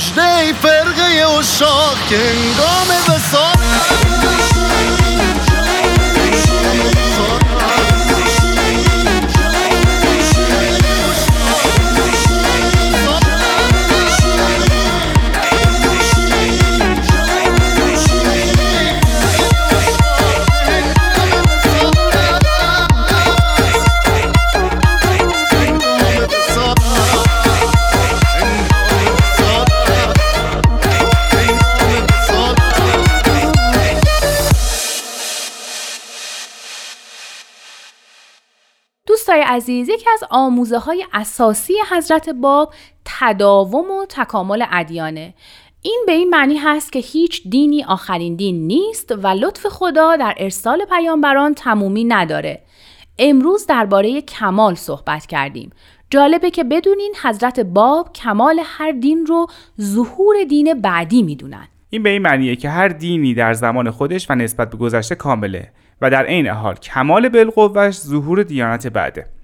שני 0.00 0.52
פרגי 0.60 1.24
אושר, 1.24 1.94
כן 2.08 2.36
גומי 2.56 3.16
וסור. 3.16 4.07
عزیز 39.58 39.88
یکی 39.88 40.10
از 40.12 40.24
آموزه 40.30 40.78
های 40.78 41.04
اساسی 41.12 41.74
حضرت 41.90 42.28
باب 42.28 42.74
تداوم 43.04 43.90
و 43.90 44.06
تکامل 44.08 44.64
ادیانه. 44.70 45.34
این 45.82 46.04
به 46.06 46.12
این 46.12 46.30
معنی 46.30 46.56
هست 46.56 46.92
که 46.92 46.98
هیچ 46.98 47.42
دینی 47.48 47.84
آخرین 47.84 48.36
دین 48.36 48.66
نیست 48.66 49.14
و 49.22 49.26
لطف 49.26 49.66
خدا 49.66 50.16
در 50.16 50.34
ارسال 50.36 50.84
پیامبران 50.84 51.54
تمومی 51.54 52.04
نداره. 52.04 52.62
امروز 53.18 53.66
درباره 53.66 54.20
کمال 54.20 54.74
صحبت 54.74 55.26
کردیم. 55.26 55.70
جالبه 56.10 56.50
که 56.50 56.64
بدونین 56.64 57.14
حضرت 57.22 57.60
باب 57.60 58.12
کمال 58.12 58.60
هر 58.64 58.92
دین 58.92 59.26
رو 59.26 59.46
ظهور 59.80 60.36
دین 60.48 60.80
بعدی 60.80 61.22
می‌دونن. 61.22 61.68
این 61.90 62.02
به 62.02 62.10
این 62.10 62.22
معنیه 62.22 62.56
که 62.56 62.68
هر 62.68 62.88
دینی 62.88 63.34
در 63.34 63.54
زمان 63.54 63.90
خودش 63.90 64.30
و 64.30 64.34
نسبت 64.34 64.70
به 64.70 64.76
گذشته 64.76 65.14
کامله 65.14 65.72
و 66.00 66.10
در 66.10 66.26
عین 66.26 66.46
حال 66.46 66.74
کمال 66.74 67.28
بالقوهش 67.28 67.94
ظهور 67.94 68.42
دیانت 68.42 68.86
بعده. 68.86 69.37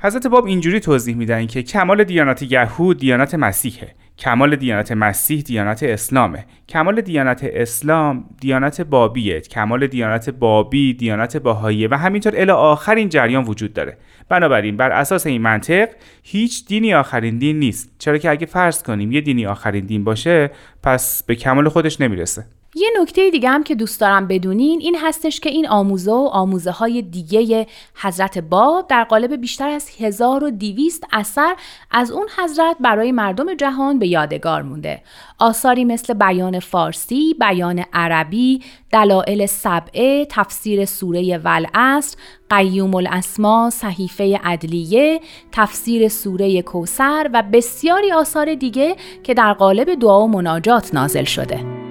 حضرت 0.00 0.26
باب 0.26 0.46
اینجوری 0.46 0.80
توضیح 0.80 1.16
میدن 1.16 1.46
که 1.46 1.62
کمال 1.62 2.04
دیانت 2.04 2.42
یهود 2.42 2.98
دیانت 2.98 3.34
مسیحه. 3.34 3.94
کمال 4.18 4.56
دیانت 4.56 4.92
مسیح 4.92 5.42
دیانت 5.42 5.82
اسلامه. 5.82 6.44
کمال 6.68 7.00
دیانت 7.00 7.44
اسلام 7.44 8.24
دیانت 8.40 8.80
بابیه. 8.80 9.40
کمال 9.40 9.86
دیانت 9.86 10.30
بابی 10.30 10.94
دیانت 10.94 11.36
باهاییه 11.36 11.88
و 11.88 11.94
همینطور 11.94 12.32
الی 12.36 12.50
آخر 12.50 12.94
این 12.94 13.08
جریان 13.08 13.44
وجود 13.44 13.72
داره. 13.72 13.96
بنابراین 14.28 14.76
بر 14.76 14.90
اساس 14.90 15.26
این 15.26 15.42
منطق 15.42 15.88
هیچ 16.22 16.66
دینی 16.66 16.94
آخرین 16.94 17.38
دین 17.38 17.58
نیست. 17.58 17.94
چرا 17.98 18.18
که 18.18 18.30
اگه 18.30 18.46
فرض 18.46 18.82
کنیم 18.82 19.12
یه 19.12 19.20
دینی 19.20 19.46
آخرین 19.46 19.86
دین 19.86 20.04
باشه 20.04 20.50
پس 20.82 21.22
به 21.22 21.34
کمال 21.34 21.68
خودش 21.68 22.00
نمی‌رسه. 22.00 22.46
یه 22.74 22.88
نکته 23.00 23.30
دیگه 23.30 23.48
هم 23.48 23.64
که 23.64 23.74
دوست 23.74 24.00
دارم 24.00 24.26
بدونین 24.26 24.80
این 24.80 24.96
هستش 25.02 25.40
که 25.40 25.50
این 25.50 25.68
آموزه 25.68 26.10
و 26.10 26.28
آموزه 26.32 26.70
های 26.70 27.02
دیگه 27.02 27.66
حضرت 27.94 28.38
باب 28.38 28.86
در 28.88 29.04
قالب 29.04 29.36
بیشتر 29.36 29.68
از 29.68 29.90
1200 29.98 31.04
اثر 31.12 31.56
از 31.90 32.10
اون 32.10 32.26
حضرت 32.38 32.76
برای 32.80 33.12
مردم 33.12 33.54
جهان 33.54 33.98
به 33.98 34.08
یادگار 34.08 34.62
مونده. 34.62 35.02
آثاری 35.38 35.84
مثل 35.84 36.14
بیان 36.14 36.60
فارسی، 36.60 37.34
بیان 37.40 37.84
عربی، 37.92 38.60
دلائل 38.92 39.46
سبعه، 39.46 40.24
تفسیر 40.30 40.84
سوره 40.84 41.38
ولعصر، 41.38 42.16
قیوم 42.50 42.94
الاسما، 42.94 43.70
صحیفه 43.70 44.40
عدلیه، 44.44 45.20
تفسیر 45.52 46.08
سوره 46.08 46.62
کوسر 46.62 47.30
و 47.32 47.42
بسیاری 47.52 48.12
آثار 48.12 48.54
دیگه 48.54 48.96
که 49.22 49.34
در 49.34 49.52
قالب 49.52 49.94
دعا 49.94 50.24
و 50.24 50.28
مناجات 50.28 50.94
نازل 50.94 51.24
شده. 51.24 51.87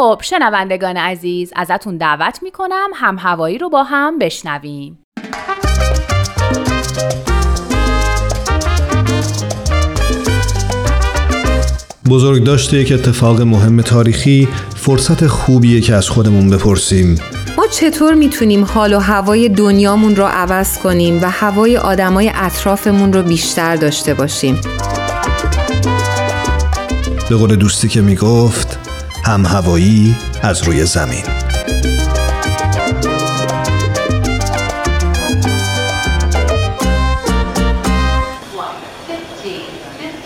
خب 0.00 0.20
شنوندگان 0.22 0.96
عزیز 0.96 1.52
ازتون 1.56 1.96
دعوت 1.96 2.38
می‌کنم 2.42 2.88
هم 2.94 3.16
هوایی 3.18 3.58
رو 3.58 3.68
با 3.68 3.82
هم 3.82 4.18
بشنویم. 4.18 4.98
بزرگ 12.10 12.44
داشته 12.44 12.76
یک 12.76 12.92
اتفاق 12.92 13.40
مهم 13.40 13.82
تاریخی 13.82 14.48
فرصت 14.76 15.26
خوبیه 15.26 15.80
که 15.80 15.94
از 15.94 16.08
خودمون 16.08 16.50
بپرسیم. 16.50 17.20
ما 17.56 17.66
چطور 17.66 18.14
می‌تونیم 18.14 18.64
حال 18.64 18.92
و 18.92 18.98
هوای 18.98 19.48
دنیامون 19.48 20.16
رو 20.16 20.24
عوض 20.24 20.78
کنیم 20.78 21.22
و 21.22 21.30
هوای 21.30 21.76
آدمای 21.76 22.32
اطرافمون 22.34 23.12
رو 23.12 23.22
بیشتر 23.22 23.76
داشته 23.76 24.14
باشیم؟ 24.14 24.60
به 27.30 27.36
قول 27.36 27.56
دوستی 27.56 27.88
که 27.88 28.00
می‌گفت 28.00 28.89
هم 29.24 29.46
هوایی 29.46 30.16
از 30.42 30.62
روی 30.62 30.84
زمین. 30.84 31.24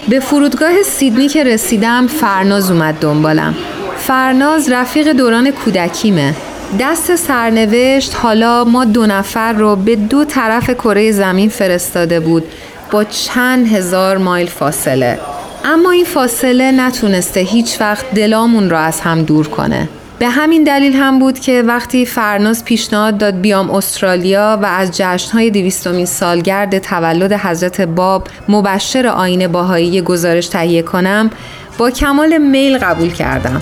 به 0.08 0.20
فرودگاه 0.20 0.82
سیدنی 0.82 1.28
که 1.28 1.44
رسیدم 1.44 2.06
فرناز 2.06 2.70
اومد 2.70 2.94
دنبالم. 2.94 3.54
فرناز 3.98 4.68
رفیق 4.68 5.12
دوران 5.12 5.50
کودکیمه. 5.50 6.34
دست 6.80 7.16
سرنوشت 7.16 8.14
حالا 8.14 8.64
ما 8.64 8.84
دو 8.84 9.06
نفر 9.06 9.52
رو 9.52 9.76
به 9.76 9.96
دو 9.96 10.24
طرف 10.24 10.70
کره 10.70 11.12
زمین 11.12 11.48
فرستاده 11.48 12.20
بود. 12.20 12.44
با 12.90 13.04
چند 13.04 13.72
هزار 13.72 14.16
مایل 14.16 14.46
فاصله. 14.46 15.18
اما 15.64 15.90
این 15.90 16.04
فاصله 16.04 16.72
نتونسته 16.72 17.40
هیچ 17.40 17.80
وقت 17.80 18.14
دلامون 18.14 18.70
را 18.70 18.78
از 18.78 19.00
هم 19.00 19.22
دور 19.22 19.48
کنه. 19.48 19.88
به 20.18 20.28
همین 20.28 20.64
دلیل 20.64 20.92
هم 20.92 21.18
بود 21.18 21.38
که 21.38 21.62
وقتی 21.62 22.06
فرناز 22.06 22.64
پیشنهاد 22.64 23.18
داد 23.18 23.40
بیام 23.40 23.70
استرالیا 23.70 24.58
و 24.62 24.66
از 24.66 24.90
جشنهای 24.96 25.50
دویستمین 25.50 26.06
سالگرد 26.06 26.78
تولد 26.78 27.32
حضرت 27.32 27.80
باب 27.80 28.28
مبشر 28.48 29.06
آین 29.06 29.46
باهایی 29.48 30.00
گزارش 30.00 30.46
تهیه 30.46 30.82
کنم 30.82 31.30
با 31.78 31.90
کمال 31.90 32.38
میل 32.38 32.78
قبول 32.78 33.10
کردم. 33.10 33.60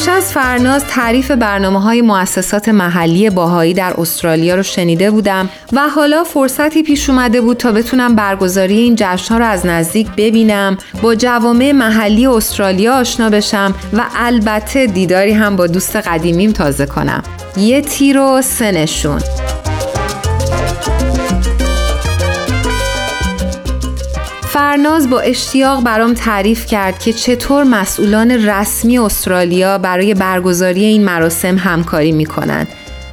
همیشه 0.00 0.12
از 0.12 0.32
فرناز 0.32 0.84
تعریف 0.84 1.30
برنامه 1.30 1.80
های 1.80 2.02
مؤسسات 2.02 2.68
محلی 2.68 3.30
باهایی 3.30 3.74
در 3.74 3.94
استرالیا 3.98 4.54
رو 4.54 4.62
شنیده 4.62 5.10
بودم 5.10 5.48
و 5.72 5.88
حالا 5.88 6.24
فرصتی 6.24 6.82
پیش 6.82 7.10
اومده 7.10 7.40
بود 7.40 7.56
تا 7.56 7.72
بتونم 7.72 8.16
برگزاری 8.16 8.78
این 8.78 8.96
جشن 8.98 9.38
رو 9.38 9.44
از 9.44 9.66
نزدیک 9.66 10.08
ببینم 10.16 10.78
با 11.02 11.14
جوامع 11.14 11.72
محلی 11.72 12.26
استرالیا 12.26 12.94
آشنا 12.94 13.30
بشم 13.30 13.74
و 13.92 14.04
البته 14.16 14.86
دیداری 14.86 15.32
هم 15.32 15.56
با 15.56 15.66
دوست 15.66 15.96
قدیمیم 15.96 16.52
تازه 16.52 16.86
کنم. 16.86 17.22
یه 17.56 17.80
تیر 17.80 18.18
و 18.18 18.42
سنشون 18.42 19.20
فرناز 24.60 25.10
با 25.10 25.20
اشتیاق 25.20 25.82
برام 25.82 26.14
تعریف 26.14 26.66
کرد 26.66 26.98
که 26.98 27.12
چطور 27.12 27.64
مسئولان 27.64 28.30
رسمی 28.30 28.98
استرالیا 28.98 29.78
برای 29.78 30.14
برگزاری 30.14 30.84
این 30.84 31.04
مراسم 31.04 31.58
همکاری 31.58 32.12
می‌کنند. 32.12 32.68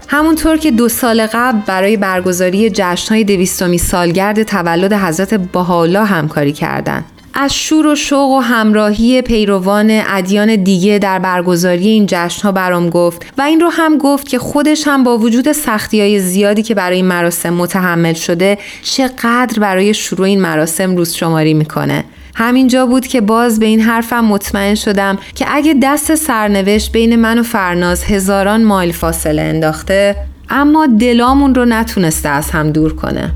همونطور 0.08 0.58
که 0.58 0.72
دو 0.72 0.90
سال 0.90 1.28
قبل 1.28 1.60
برای 1.68 1.98
برگزاری 1.98 2.70
جشنهای 2.70 3.24
دویستمی 3.24 3.78
سالگرد 3.78 4.44
تولد 4.44 4.94
حضرت 4.94 5.34
بهاءالله 5.34 6.06
همکاری 6.06 6.54
کردند. 6.54 7.06
از 7.40 7.56
شور 7.56 7.88
و 7.88 7.96
شوق 7.96 8.30
و 8.30 8.40
همراهی 8.40 9.22
پیروان 9.22 10.02
ادیان 10.08 10.56
دیگه 10.56 11.00
در 11.00 11.20
برگزاری 11.20 11.88
این 11.88 12.06
جشن 12.08 12.42
ها 12.42 12.52
برام 12.52 12.90
گفت 12.90 13.34
و 13.38 13.42
این 13.42 13.60
رو 13.60 13.70
هم 13.70 13.98
گفت 13.98 14.28
که 14.28 14.40
خودش 14.40 14.88
هم 14.88 15.04
با 15.04 15.18
وجود 15.18 15.52
سختی 15.52 16.02
های 16.02 16.20
زیادی 16.20 16.64
که 16.64 16.76
برای 16.76 16.96
این 16.96 17.06
مراسم 17.06 17.54
متحمل 17.54 18.14
شده 18.14 18.58
چقدر 18.84 19.60
برای 19.60 19.94
شروع 19.94 20.28
این 20.28 20.42
مراسم 20.42 20.96
روز 20.96 21.14
شماری 21.14 21.54
می‌کنه. 21.54 22.04
همینجا 22.36 22.86
بود 22.86 23.08
که 23.08 23.22
باز 23.22 23.60
به 23.60 23.66
این 23.66 23.82
حرفم 23.82 24.26
مطمئن 24.26 24.76
شدم 24.76 25.18
که 25.36 25.46
اگه 25.50 25.76
دست 25.84 26.16
سرنوشت 26.16 26.92
بین 26.92 27.16
من 27.16 27.40
و 27.40 27.44
فرناز 27.44 28.04
هزاران 28.04 28.64
مایل 28.64 28.92
فاصله 28.92 29.42
انداخته 29.42 30.16
اما 30.50 30.88
دلامون 31.00 31.56
رو 31.56 31.66
نتونسته 31.66 32.30
از 32.30 32.50
هم 32.50 32.72
دور 32.72 32.96
کنه. 32.96 33.32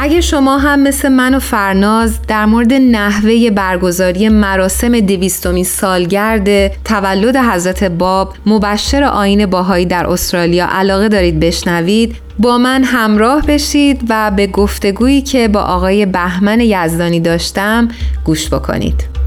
اگه 0.00 0.20
شما 0.20 0.58
هم 0.58 0.82
مثل 0.82 1.08
من 1.08 1.34
و 1.34 1.38
فرناز 1.38 2.18
در 2.28 2.46
مورد 2.46 2.72
نحوه 2.72 3.50
برگزاری 3.50 4.28
مراسم 4.28 5.00
دویستمین 5.00 5.64
سالگرد 5.64 6.68
تولد 6.84 7.36
حضرت 7.36 7.84
باب 7.84 8.34
مبشر 8.46 9.04
آین 9.04 9.46
باهایی 9.46 9.86
در 9.86 10.06
استرالیا 10.06 10.66
علاقه 10.70 11.08
دارید 11.08 11.40
بشنوید 11.40 12.16
با 12.38 12.58
من 12.58 12.84
همراه 12.84 13.46
بشید 13.46 14.00
و 14.08 14.30
به 14.30 14.46
گفتگویی 14.46 15.22
که 15.22 15.48
با 15.48 15.60
آقای 15.60 16.06
بهمن 16.06 16.60
یزدانی 16.60 17.20
داشتم 17.20 17.88
گوش 18.24 18.48
بکنید. 18.48 19.17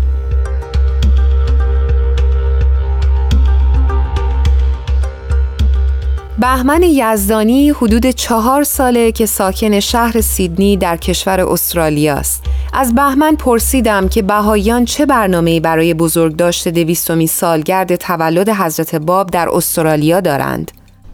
بهمن 6.40 6.84
یزدانی 6.84 7.70
حدود 7.70 8.06
چهار 8.06 8.64
ساله 8.64 9.12
که 9.12 9.26
ساکن 9.26 9.80
شهر 9.80 10.22
سیدنی 10.22 10.78
در 10.78 10.98
کشور 10.98 11.42
استرالیا 11.42 12.16
است. 12.16 12.44
از 12.74 12.96
بهمن 12.96 13.36
پرسیدم 13.36 14.08
که 14.10 14.22
بهاییان 14.22 14.86
چه 14.86 15.06
برنامه‌ای 15.06 15.60
برای 15.60 15.94
بزرگداشت 15.94 16.68
دویستمین 16.68 17.28
سالگرد 17.28 17.96
تولد 17.96 18.50
حضرت 18.50 18.96
باب 18.96 19.30
در 19.30 19.50
استرالیا 19.50 20.20
دارند. 20.20 20.72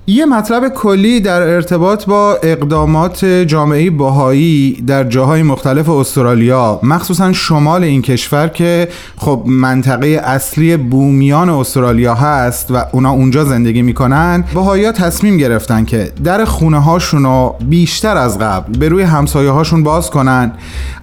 یه 0.09 0.25
مطلب 0.25 0.67
کلی 0.67 1.19
در 1.19 1.41
ارتباط 1.41 2.05
با 2.05 2.37
اقدامات 2.43 3.25
جامعه 3.25 3.89
باهایی 3.89 4.83
در 4.87 5.03
جاهای 5.03 5.43
مختلف 5.43 5.89
استرالیا 5.89 6.79
مخصوصا 6.83 7.33
شمال 7.33 7.83
این 7.83 8.01
کشور 8.01 8.47
که 8.47 8.87
خب 9.17 9.43
منطقه 9.45 10.07
اصلی 10.07 10.77
بومیان 10.77 11.49
استرالیا 11.49 12.15
هست 12.15 12.71
و 12.71 12.83
اونا 12.91 13.11
اونجا 13.11 13.45
زندگی 13.45 13.81
می‌کنن. 13.81 14.43
باهایی 14.53 14.91
تصمیم 14.91 15.37
گرفتن 15.37 15.85
که 15.85 16.11
در 16.23 16.45
خونه 16.45 16.79
هاشون 16.79 17.23
رو 17.23 17.55
بیشتر 17.69 18.17
از 18.17 18.39
قبل 18.39 18.77
به 18.77 18.89
روی 18.89 19.03
همسایه 19.03 19.49
هاشون 19.49 19.83
باز 19.83 20.09
کنن 20.09 20.51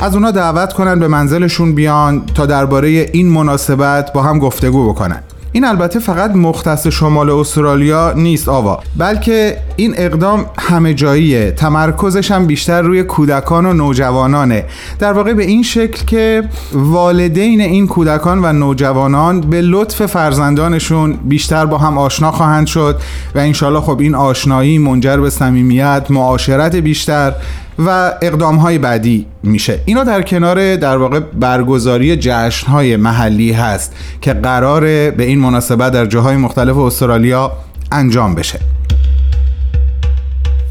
از 0.01 0.15
اونا 0.15 0.31
دعوت 0.31 0.73
کنن 0.73 0.99
به 0.99 1.09
منزلشون 1.09 1.75
بیان 1.75 2.23
تا 2.35 2.47
درباره 2.47 2.89
این 2.89 3.29
مناسبت 3.29 4.13
با 4.13 4.23
هم 4.23 4.39
گفتگو 4.39 4.89
بکنن. 4.89 5.23
این 5.55 5.65
البته 5.65 5.99
فقط 5.99 6.31
مختص 6.31 6.87
شمال 6.87 7.31
استرالیا 7.31 8.13
نیست 8.13 8.49
آوا. 8.49 8.81
بلکه 8.97 9.57
این 9.77 9.95
اقدام 9.97 10.47
همه 10.59 10.95
جاییه. 10.95 11.51
تمرکزش 11.51 12.31
هم 12.31 12.47
بیشتر 12.47 12.83
روی 12.83 13.03
کودکان 13.03 13.67
و 13.67 13.73
نوجوانانه. 13.73 14.65
در 14.99 15.13
واقع 15.13 15.33
به 15.33 15.45
این 15.45 15.63
شکل 15.63 16.05
که 16.05 16.43
والدین 16.73 17.61
این 17.61 17.87
کودکان 17.87 18.45
و 18.45 18.53
نوجوانان 18.53 19.41
به 19.41 19.61
لطف 19.61 20.07
فرزندانشون 20.07 21.13
بیشتر 21.13 21.67
با 21.67 21.79
هم 21.79 21.99
آشنا 21.99 22.33
خواهند 22.33 22.67
شد 22.67 23.01
و 23.35 23.39
انشالله 23.39 23.81
خب 23.81 24.01
این 24.01 24.15
آشنایی 24.15 24.79
منجر 24.79 25.17
به 25.17 25.31
صمیمیت 25.31 26.07
معاشرت 26.11 26.77
بیشتر 26.77 27.33
و 27.79 28.13
اقدام 28.23 28.57
های 28.57 28.79
بعدی 28.79 29.27
میشه. 29.43 29.81
اینا 29.85 30.05
در 30.05 30.23
کنار 30.23 30.77
در 30.77 30.97
واقع 30.97 31.21
برگزاری 31.21 32.17
جشن 32.17 32.67
های 32.67 32.97
محلی 32.97 33.53
هست 33.53 33.97
که 34.21 34.33
قرار 34.33 34.81
به 35.11 35.25
این 35.25 35.39
مناسبت 35.39 35.93
در 35.93 36.07
جاهای 36.07 36.37
مختلف 36.37 36.77
استرالیا 36.77 37.53
انجام 37.93 38.35
بشه. 38.35 38.61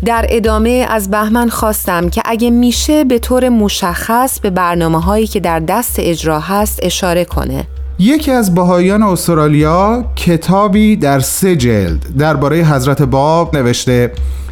در 0.06 0.26
ادامه 0.30 0.86
از 0.89 1.12
بهمن 1.12 1.49
خواستم 1.49 2.10
که 2.10 2.22
اگه 2.26 2.49
میشه 2.49 3.04
به 3.04 3.20
طور 3.20 3.49
مشخص 3.49 4.39
به 4.39 4.49
برنامه 4.49 5.01
هایی 5.01 5.28
که 5.28 5.39
در 5.39 5.60
دست 5.60 5.95
اجرا 5.99 6.39
هست 6.39 6.80
اشاره 6.84 7.26
کنه. 7.26 7.68
یکی 7.99 8.32
از 8.32 8.56
بهاییان 8.56 9.04
استرالیا 9.04 10.06
کتابی 10.16 10.95
در 10.95 11.20
سه 11.20 11.56
جلد 11.56 12.18
درباره 12.18 12.58
حضرت 12.58 13.01
باب 13.01 13.58
نوشته 13.58 14.12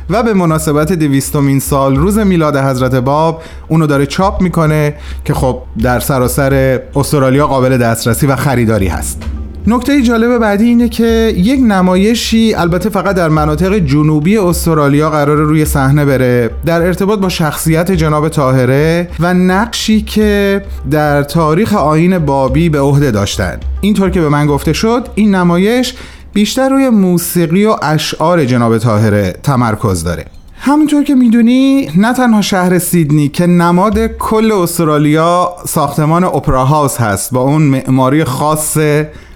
و 0.10 0.24
به 0.24 0.34
مناسبت 0.34 0.93
دویستمین 0.93 1.60
سال 1.60 1.95
روز 1.95 2.18
میلاد 2.18 2.58
حضرت 2.58 2.95
باب 2.95 3.41
اونو 3.68 3.88
داره 3.88 4.06
چاپ 4.06 4.41
می‌کنه 4.41 4.95
که 5.26 5.34
خب 5.34 5.62
در 5.82 5.99
سراسر 5.99 6.80
استرالیا 6.95 7.47
قابل 7.47 7.78
دسترسی 7.78 8.28
و 8.28 8.36
خریداری 8.36 8.88
هست. 8.88 9.24
نکته 9.68 10.02
جالب 10.02 10.38
بعدی 10.38 10.66
اینه 10.66 10.89
که 10.89 11.34
یک 11.38 11.60
نمایشی 11.60 12.54
البته 12.54 12.89
فقط 12.89 13.16
در 13.16 13.30
مناطق 13.30 13.78
جنوبی 13.78 14.38
استرالیا 14.38 15.10
قرار 15.10 15.38
روی 15.38 15.66
صحنه 15.66 16.06
بره 16.06 16.49
در 16.66 16.82
ارتباط 16.82 17.20
با 17.20 17.30
شخصیت 17.30 17.91
جناب 17.91 18.30
طاهره 18.30 19.10
و 19.20 19.34
نقشی 19.34 20.02
که 20.02 20.62
در 20.91 21.24
تاریخ 21.24 21.74
آین 21.74 22.20
بابی 22.20 22.70
به 22.70 22.80
عهده 22.80 23.12
داشتن. 23.12 23.58
اینطور 23.82 24.10
که 24.10 24.22
به 24.22 24.30
من 24.30 24.47
گفته 24.47 24.74
شد 24.74 25.08
این 25.16 25.36
نمایش 25.36 25.93
بیشتر 26.34 26.69
روی 26.69 26.89
موسیقی 26.89 27.65
و 27.65 27.75
اشعار 27.82 28.45
جناب 28.45 28.77
طاهره 28.77 29.36
تمرکز 29.43 30.03
داره. 30.03 30.25
همونطور 30.55 31.03
که 31.03 31.15
می‌دونی 31.15 31.89
نه 31.95 32.13
تنها 32.13 32.41
شهر 32.41 32.79
سیدنی 32.79 33.29
که 33.29 33.45
نماد 33.45 34.07
کل 34.07 34.51
استرالیا 34.51 35.49
ساختمان 35.67 36.23
اپرا 36.23 36.65
هاوس 36.65 36.97
هست 36.97 37.34
با 37.34 37.41
اون 37.41 37.61
معماری 37.61 38.23
خاص 38.23 38.77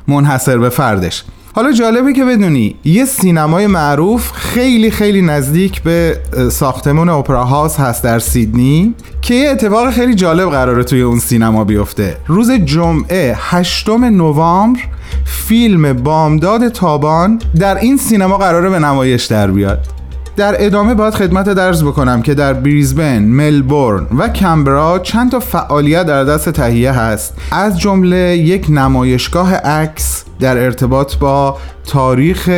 منحصر 0.08 0.58
به 0.58 0.70
فردش. 0.70 1.24
حالا 1.56 1.72
جالبه 1.72 2.14
که 2.14 2.26
بدونی 2.26 2.76
یه 2.84 3.06
سینمای 3.06 3.68
معروف 3.68 4.32
خیلی 4.32 4.92
خیلی 4.92 5.22
نزدیک 5.22 5.82
به 5.84 6.20
ساختمان 6.52 7.10
اپرا 7.10 7.44
هاوس 7.44 7.80
هست 7.80 8.04
در 8.04 8.20
سیدنی 8.20 8.94
که 9.22 9.34
یه 9.34 9.50
اتفاق 9.50 9.90
خیلی 9.90 10.16
جالب 10.16 10.50
قراره 10.50 10.84
توی 10.84 11.02
اون 11.02 11.20
سینما 11.20 11.64
بیفته. 11.64 12.18
روز 12.28 12.52
جمعه 12.52 13.36
8 13.40 13.90
نوامبر 13.90 14.80
فیلم 15.26 15.94
بامداد 15.94 16.68
تابان 16.68 17.42
در 17.60 17.78
این 17.78 17.98
سینما 17.98 18.38
قراره 18.38 18.70
به 18.70 18.80
نمایش 18.80 19.26
در 19.26 19.52
بیاد. 19.52 19.88
در 20.36 20.56
ادامه 20.66 20.94
باید 20.94 21.14
خدمت 21.14 21.50
درز 21.50 21.84
بکنم 21.84 22.22
که 22.22 22.34
در 22.34 22.54
بریزبن، 22.54 23.24
ملبورن 23.24 24.08
و 24.18 24.28
کمبرا 24.28 25.00
چند 25.00 25.32
تا 25.32 25.40
فعالیت 25.40 26.06
در 26.06 26.24
دست 26.24 26.50
تهیه 26.50 26.92
هست. 26.92 27.34
از 27.52 27.80
جمله 27.80 28.38
یک 28.38 28.68
نمایشگاه 28.70 29.56
عکس 29.56 30.24
در 30.40 30.58
ارتباط 30.58 31.16
با 31.16 31.58
تاریخ 31.88 32.50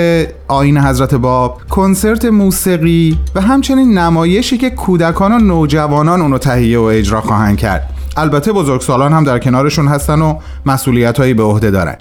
آین 0.48 0.78
حضرت 0.78 1.16
باب 1.16 1.62
کنسرت 1.70 2.26
موسیقی 2.26 3.20
و 3.36 3.42
همچنین 3.42 3.98
نمایشی 3.98 4.58
که 4.58 4.70
کودکان 4.70 5.32
و 5.32 5.38
نوجوانان 5.38 6.22
اونو 6.22 6.38
تهیه 6.38 6.80
و 6.80 6.84
اجرا 6.84 7.22
خواهند 7.22 7.58
کرد. 7.58 7.90
البته 8.18 8.52
بزرگسالان 8.52 9.14
هم 9.14 9.24
در 9.24 9.40
کنارشون 9.40 9.88
هستن 9.88 10.22
و 10.22 10.40
مسئولیت 10.66 11.18
هایی 11.18 11.34
به 11.34 11.44
عهده 11.44 11.72
دارن. 11.72 11.96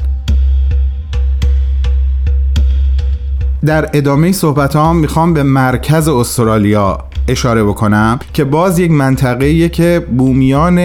در 3.66 3.90
ادامه 3.92 4.32
صحبت 4.32 4.76
هم 4.76 4.96
می‌خوام 4.96 5.34
به 5.34 5.42
مرکز 5.42 6.08
استرالیا 6.08 6.98
اشاره 7.28 7.64
بکنم 7.64 8.18
که 8.32 8.44
باز 8.44 8.78
یک 8.78 8.90
منطقه 8.90 9.68
که 9.68 10.06
بومیان 10.16 10.78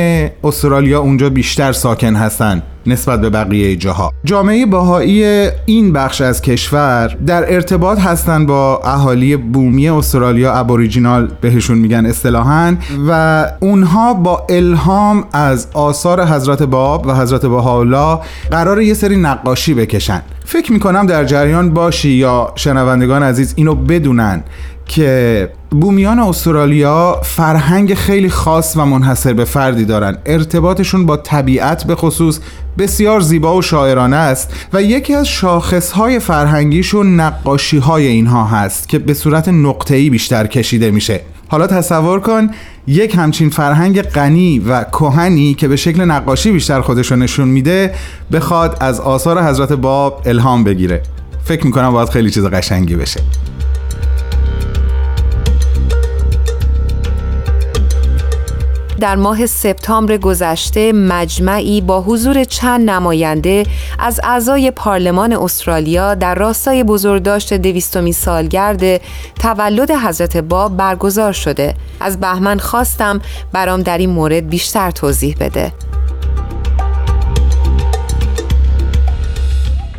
استرالیا 0.43 0.99
اونجا 0.99 1.29
بیشتر 1.29 1.71
ساکن 1.71 2.15
هستن 2.15 2.63
نسبت 2.85 3.21
به 3.21 3.29
بقیه 3.29 3.75
جاها. 3.75 4.13
جامعه 4.23 4.65
باهایی 4.65 5.49
این 5.65 5.93
بخش 5.93 6.21
از 6.21 6.41
کشور 6.41 7.17
در 7.27 7.53
ارتباط 7.53 7.99
هستند 7.99 8.47
با 8.47 8.81
اهالی 8.83 9.37
بومی 9.37 9.89
استرالیا 9.89 10.53
ابوریجینال 10.53 11.31
بهشون 11.41 11.77
میگن 11.77 12.05
اصطلاحا 12.05 12.75
و 13.07 13.45
اونها 13.59 14.13
با 14.13 14.45
الهام 14.49 15.23
از 15.33 15.67
آثار 15.73 16.25
حضرت 16.25 16.63
باب 16.63 17.07
و 17.07 17.15
حضرت 17.15 17.45
بهاءالله 17.45 18.19
قرار 18.51 18.81
یه 18.81 18.93
سری 18.93 19.15
نقاشی 19.15 19.73
بکشن. 19.73 20.21
فکر 20.45 20.71
می‌کنم 20.71 21.05
در 21.05 21.23
جریان 21.23 21.73
باشی 21.73 22.09
یا 22.09 22.51
شنوندگان 22.55 23.23
عزیز 23.23 23.53
اینو 23.57 23.75
بدونن. 23.75 24.43
که 24.91 25.49
بومیان 25.69 26.19
استرالیا 26.19 27.21
فرهنگ 27.23 27.93
خیلی 27.93 28.29
خاص 28.29 28.77
و 28.77 28.85
منحصر 28.85 29.33
به 29.33 29.45
فردی 29.45 29.85
دارن. 29.85 30.17
ارتباطشون 30.25 31.05
با 31.05 31.17
طبیعت 31.17 31.83
به 31.83 31.95
خصوص 31.95 32.39
بسیار 32.77 33.19
زیبا 33.19 33.57
و 33.57 33.61
شاعرانه 33.61 34.15
است 34.15 34.53
و 34.73 34.81
یکی 34.81 35.13
از 35.13 35.27
شاخصهای 35.27 36.19
فرهنگیشون 36.19 37.19
نقاشی 37.19 37.77
های 37.77 38.07
اینها 38.07 38.45
هست 38.45 38.89
که 38.89 38.99
به 38.99 39.13
صورت 39.13 39.47
نقطه‌ای 39.47 40.09
بیشتر 40.09 40.47
کشیده 40.47 40.91
میشه. 40.91 41.21
حالا 41.47 41.67
تصور 41.67 42.19
کن 42.19 42.49
یک 42.87 43.15
همچین 43.15 43.49
فرهنگ 43.49 44.01
غنی 44.01 44.59
و 44.59 44.83
کهنی 44.83 45.53
که 45.53 45.67
به 45.67 45.75
شکل 45.75 46.01
نقاشی 46.01 46.51
بیشتر 46.51 46.81
خودشو 46.81 47.15
نشون 47.15 47.47
میده 47.47 47.93
بخواد 48.31 48.77
از 48.79 48.99
آثار 48.99 49.43
حضرت 49.43 49.73
باب 49.73 50.21
الهام 50.25 50.63
بگیره. 50.63 51.01
فکر 51.43 51.65
می‌کنم 51.65 51.91
باید 51.91 52.09
خیلی 52.09 52.29
چیز 52.31 52.45
قشنگی 52.45 52.95
بشه. 52.95 53.21
در 59.01 59.15
ماه 59.15 59.45
سپتامبر 59.45 60.17
گذشته 60.17 60.93
مجمعی 60.93 61.81
با 61.81 62.01
حضور 62.01 62.43
چند 62.43 62.89
نماینده 62.89 63.63
از 63.99 64.19
اعضای 64.23 64.71
پارلمان 64.71 65.33
استرالیا 65.33 66.15
در 66.15 66.35
راستای 66.35 66.83
بزرگداشت 66.83 67.53
دویستمی 67.53 68.13
سالگرد 68.13 69.01
تولد 69.39 69.91
حضرت 69.91 70.37
باب 70.37 70.77
برگزار 70.77 71.33
شده. 71.33 71.73
از 71.99 72.19
بهمن 72.19 72.57
خواستم 72.57 73.21
برام 73.51 73.81
در 73.81 73.97
این 73.97 74.09
مورد 74.09 74.49
بیشتر 74.49 74.91
توضیح 74.91 75.35
بده. 75.39 75.71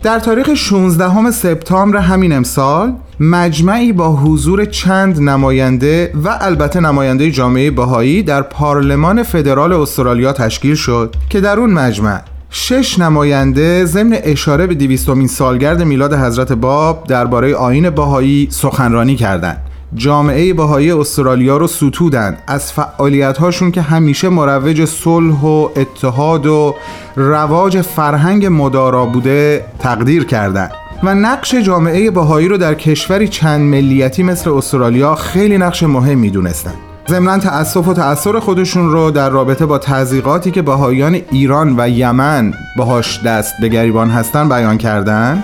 در 0.02 0.18
تاریخ 0.18 0.54
16 0.54 1.30
سپتامبر 1.30 1.98
همین 1.98 2.32
امسال 2.32 2.92
مجمعی 3.20 3.92
با 3.92 4.16
حضور 4.16 4.64
چند 4.64 5.20
نماینده 5.20 6.12
و 6.24 6.38
البته 6.40 6.80
نماینده 6.80 7.30
جامعه 7.30 7.70
بهایی 7.70 8.22
در 8.22 8.42
پارلمان 8.42 9.22
فدرال 9.22 9.72
استرالیا 9.72 10.32
تشکیل 10.32 10.74
شد 10.74 11.14
که 11.28 11.40
در 11.40 11.58
اون 11.58 11.70
مجمع 11.70 12.20
شش 12.50 12.98
نماینده 12.98 13.84
ضمن 13.84 14.18
اشاره 14.22 14.66
به 14.66 14.74
دیویستومین 14.74 15.26
سالگرد 15.26 15.82
میلاد 15.82 16.14
حضرت 16.14 16.52
باب 16.52 17.06
درباره 17.06 17.54
آین 17.54 17.90
بهایی 17.90 18.48
سخنرانی 18.50 19.16
کردند. 19.16 19.71
جامعه 19.94 20.54
بهایی 20.54 20.92
استرالیا 20.92 21.56
رو 21.56 21.66
ستودند 21.66 22.38
از 22.46 22.72
فعالیت 22.72 23.38
هاشون 23.38 23.70
که 23.70 23.82
همیشه 23.82 24.28
مروج 24.28 24.84
صلح 24.84 25.40
و 25.40 25.68
اتحاد 25.76 26.46
و 26.46 26.74
رواج 27.16 27.80
فرهنگ 27.80 28.46
مدارا 28.46 29.06
بوده 29.06 29.64
تقدیر 29.78 30.24
کردند 30.24 30.72
و 31.02 31.14
نقش 31.14 31.54
جامعه 31.54 32.10
بهایی 32.10 32.48
رو 32.48 32.56
در 32.56 32.74
کشوری 32.74 33.28
چند 33.28 33.60
ملیتی 33.60 34.22
مثل 34.22 34.50
استرالیا 34.50 35.14
خیلی 35.14 35.58
نقش 35.58 35.82
مهم 35.82 36.18
می‌دونستند. 36.18 36.74
ضمنا 37.08 37.38
تأسف 37.38 37.88
و 37.88 37.94
تأثیر 37.94 38.38
خودشون 38.38 38.90
رو 38.90 39.10
در 39.10 39.30
رابطه 39.30 39.66
با 39.66 39.78
تضییقاتی 39.78 40.50
که 40.50 40.62
بهاییان 40.62 41.20
ایران 41.30 41.74
و 41.78 41.88
یمن 41.88 42.54
باهاش 42.78 43.20
دست 43.22 43.54
به 43.60 43.68
گریبان 43.68 44.10
هستن 44.10 44.48
بیان 44.48 44.78
کردن. 44.78 45.42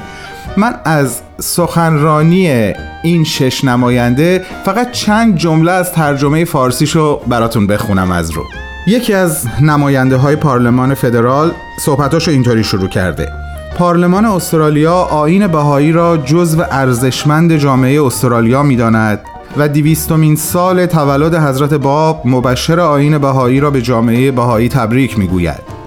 من 0.57 0.75
از 0.85 1.21
سخنرانی 1.41 2.73
این 3.03 3.25
شش 3.25 3.65
نماینده 3.65 4.45
فقط 4.65 4.93
چند 4.93 5.37
جمله 5.37 5.73
از 5.73 5.93
ترجمه 5.93 6.45
فارسیشو 6.45 7.21
براتون 7.27 7.67
بخونم 7.67 8.11
از 8.11 8.31
رو. 8.31 8.45
یکی 8.87 9.15
از 9.15 9.47
نماینده 9.61 10.17
های 10.17 10.37
پارلمان 10.37 10.95
فدرال 10.95 11.53
صحبتاشو 11.81 12.31
اینطوری 12.31 12.65
شروع 12.65 12.89
کرده. 12.89 13.33
پارلمان 13.79 14.25
استرالیا 14.25 14.95
آین 14.95 15.47
بهایی 15.47 15.93
را 15.93 16.17
جزو 16.17 16.63
ارزشمند 16.71 17.57
جامعه 17.57 18.03
استرالیا 18.03 18.63
می‌داند 18.63 19.21
و 19.57 19.69
دیویستمین 19.69 20.37
سال 20.37 20.87
تولد 20.87 21.35
حضرت 21.35 21.75
باب 21.75 22.23
مبشر 22.25 22.81
آین 22.81 23.19
بهایی 23.19 23.61
را 23.61 23.71
به 23.71 23.83
جامعه 23.83 24.31
بهایی 24.31 24.69
تبریک 24.69 25.19
می‌گوید. 25.19 25.79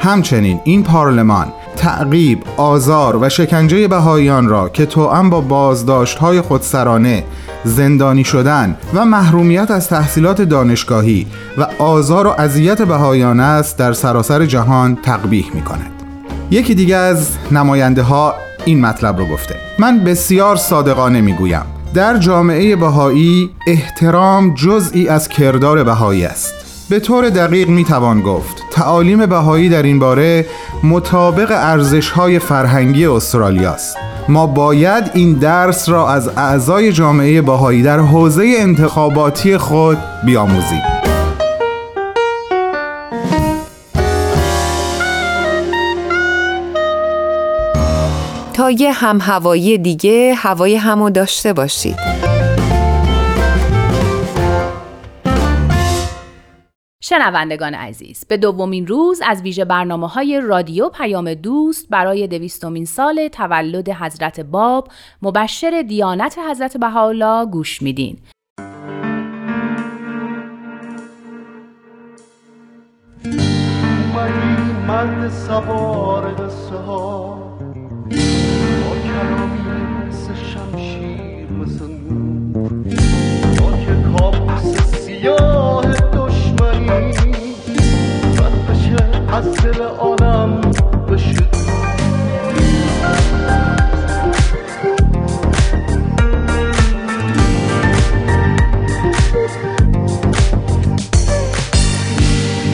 همچنین 0.00 0.60
این 0.64 0.82
پارلمان 0.82 1.52
تعقیب، 1.78 2.42
آزار 2.56 3.16
و 3.16 3.28
شکنجه 3.28 3.88
بهاییان 3.88 4.48
را 4.48 4.68
که 4.68 4.86
توأم 4.86 5.30
با 5.30 5.40
بازداشت 5.40 6.18
های 6.18 6.40
خودسرانه 6.40 7.24
زندانی 7.64 8.24
شدن 8.24 8.76
و 8.94 9.04
محرومیت 9.04 9.70
از 9.70 9.88
تحصیلات 9.88 10.42
دانشگاهی 10.42 11.26
و 11.58 11.66
آزار 11.78 12.26
و 12.26 12.30
اذیت 12.30 12.82
بهاییان 12.82 13.40
است 13.40 13.78
در 13.78 13.92
سراسر 13.92 14.46
جهان 14.46 14.96
تقبیح 14.96 15.50
می 15.54 15.62
کند. 15.62 15.90
یکی 16.50 16.74
دیگه 16.74 16.96
از 16.96 17.28
نماینده 17.52 18.02
ها 18.02 18.34
این 18.64 18.80
مطلب 18.80 19.18
رو 19.18 19.26
گفته. 19.26 19.54
من 19.78 19.98
بسیار 19.98 20.56
صادقانه 20.56 21.20
می 21.20 21.32
گویم 21.32 21.64
در 21.94 22.18
جامعه 22.18 22.76
بهایی 22.76 23.50
احترام 23.66 24.54
جزئی 24.54 25.08
از 25.08 25.28
کردار 25.28 25.84
بهایی 25.84 26.24
است. 26.24 26.67
به 26.90 27.00
طور 27.00 27.30
دقیق 27.30 27.68
می 27.68 27.84
توان 27.84 28.20
گفت. 28.22 28.62
تعالیم 28.70 29.26
بهایی 29.26 29.68
در 29.68 29.82
این 29.82 29.98
باره 29.98 30.46
مطابق 30.82 31.50
ارزش 31.50 32.10
های 32.10 32.38
فرهنگی 32.38 33.06
استرالیا 33.06 33.70
است. 33.70 33.96
ما 34.28 34.46
باید 34.46 35.10
این 35.14 35.32
درس 35.32 35.88
را 35.88 36.10
از 36.10 36.28
اعضای 36.28 36.92
جامعه 36.92 37.42
بهایی 37.42 37.82
در 37.82 37.98
حوزه 37.98 38.54
انتخاباتی 38.58 39.56
خود 39.56 39.98
بیاموزیم. 40.24 40.82
تا 48.52 48.70
یه 48.70 48.92
هم 48.92 49.18
هوایی 49.20 49.78
دیگه 49.78 50.34
هوای 50.34 50.76
همو 50.76 51.10
داشته 51.10 51.52
باشید. 51.52 52.27
شنوندگان 57.08 57.74
عزیز 57.74 58.24
به 58.28 58.36
دومین 58.36 58.86
روز 58.86 59.20
از 59.26 59.42
ویژه 59.42 59.64
برنامه 59.64 60.08
های 60.08 60.40
رادیو 60.40 60.88
پیام 60.88 61.34
دوست 61.34 61.88
برای 61.90 62.26
دویستمین 62.26 62.84
سال 62.84 63.28
تولد 63.28 63.88
حضرت 63.88 64.40
باب 64.40 64.88
مبشر 65.22 65.84
دیانت 65.88 66.38
حضرت 66.50 66.76
بهاءالله 66.76 67.46
گوش 67.46 67.82
میدین. 67.82 68.18
مرد 74.88 75.28
سوار 75.28 76.34
قصه 76.34 76.76
ها. 76.76 77.27
دل 89.72 89.82
بشه 91.08 91.32
دور. 91.32 91.68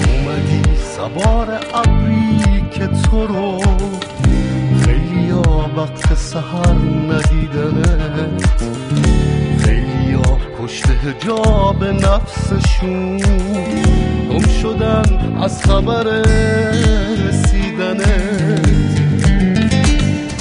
اومدی 0.08 0.62
سوار 0.96 1.60
ابری 1.74 2.64
که 2.70 2.86
تو 2.86 3.26
رو. 3.26 3.58
خیلی 4.84 5.32
وقت 5.76 6.14
سهر 6.14 6.74
ندیدنت. 7.10 8.62
خیلی 9.64 10.16
پشت 10.58 10.86
هجاب 10.86 11.84
نفسشون. 11.84 13.20
شدن 14.64 15.36
از 15.42 15.62
خبر 15.62 16.04
رسیدنت 17.28 18.62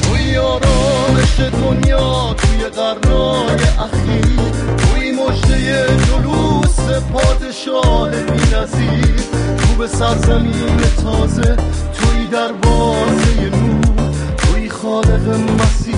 توی 0.02 0.38
آرامش 0.38 1.40
دنیا 1.40 2.36
توی 2.38 2.64
قرنای 2.64 3.64
اخیر 3.80 4.40
توی 4.78 5.12
مجده 5.12 5.88
جلوس 6.08 7.02
پادشاه 7.14 8.10
بی 8.10 8.56
نظیر 8.56 9.16
تو 9.58 9.76
به 9.78 9.88
سرزمین 9.88 10.78
تازه 11.04 11.56
توی 11.94 12.28
دروازه 12.32 13.50
نور. 13.50 14.14
توی 14.38 14.70
خالق 14.70 15.28
مسیح 15.60 15.96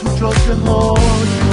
تو 0.00 0.18
جاده 0.20 0.54
های 0.54 1.45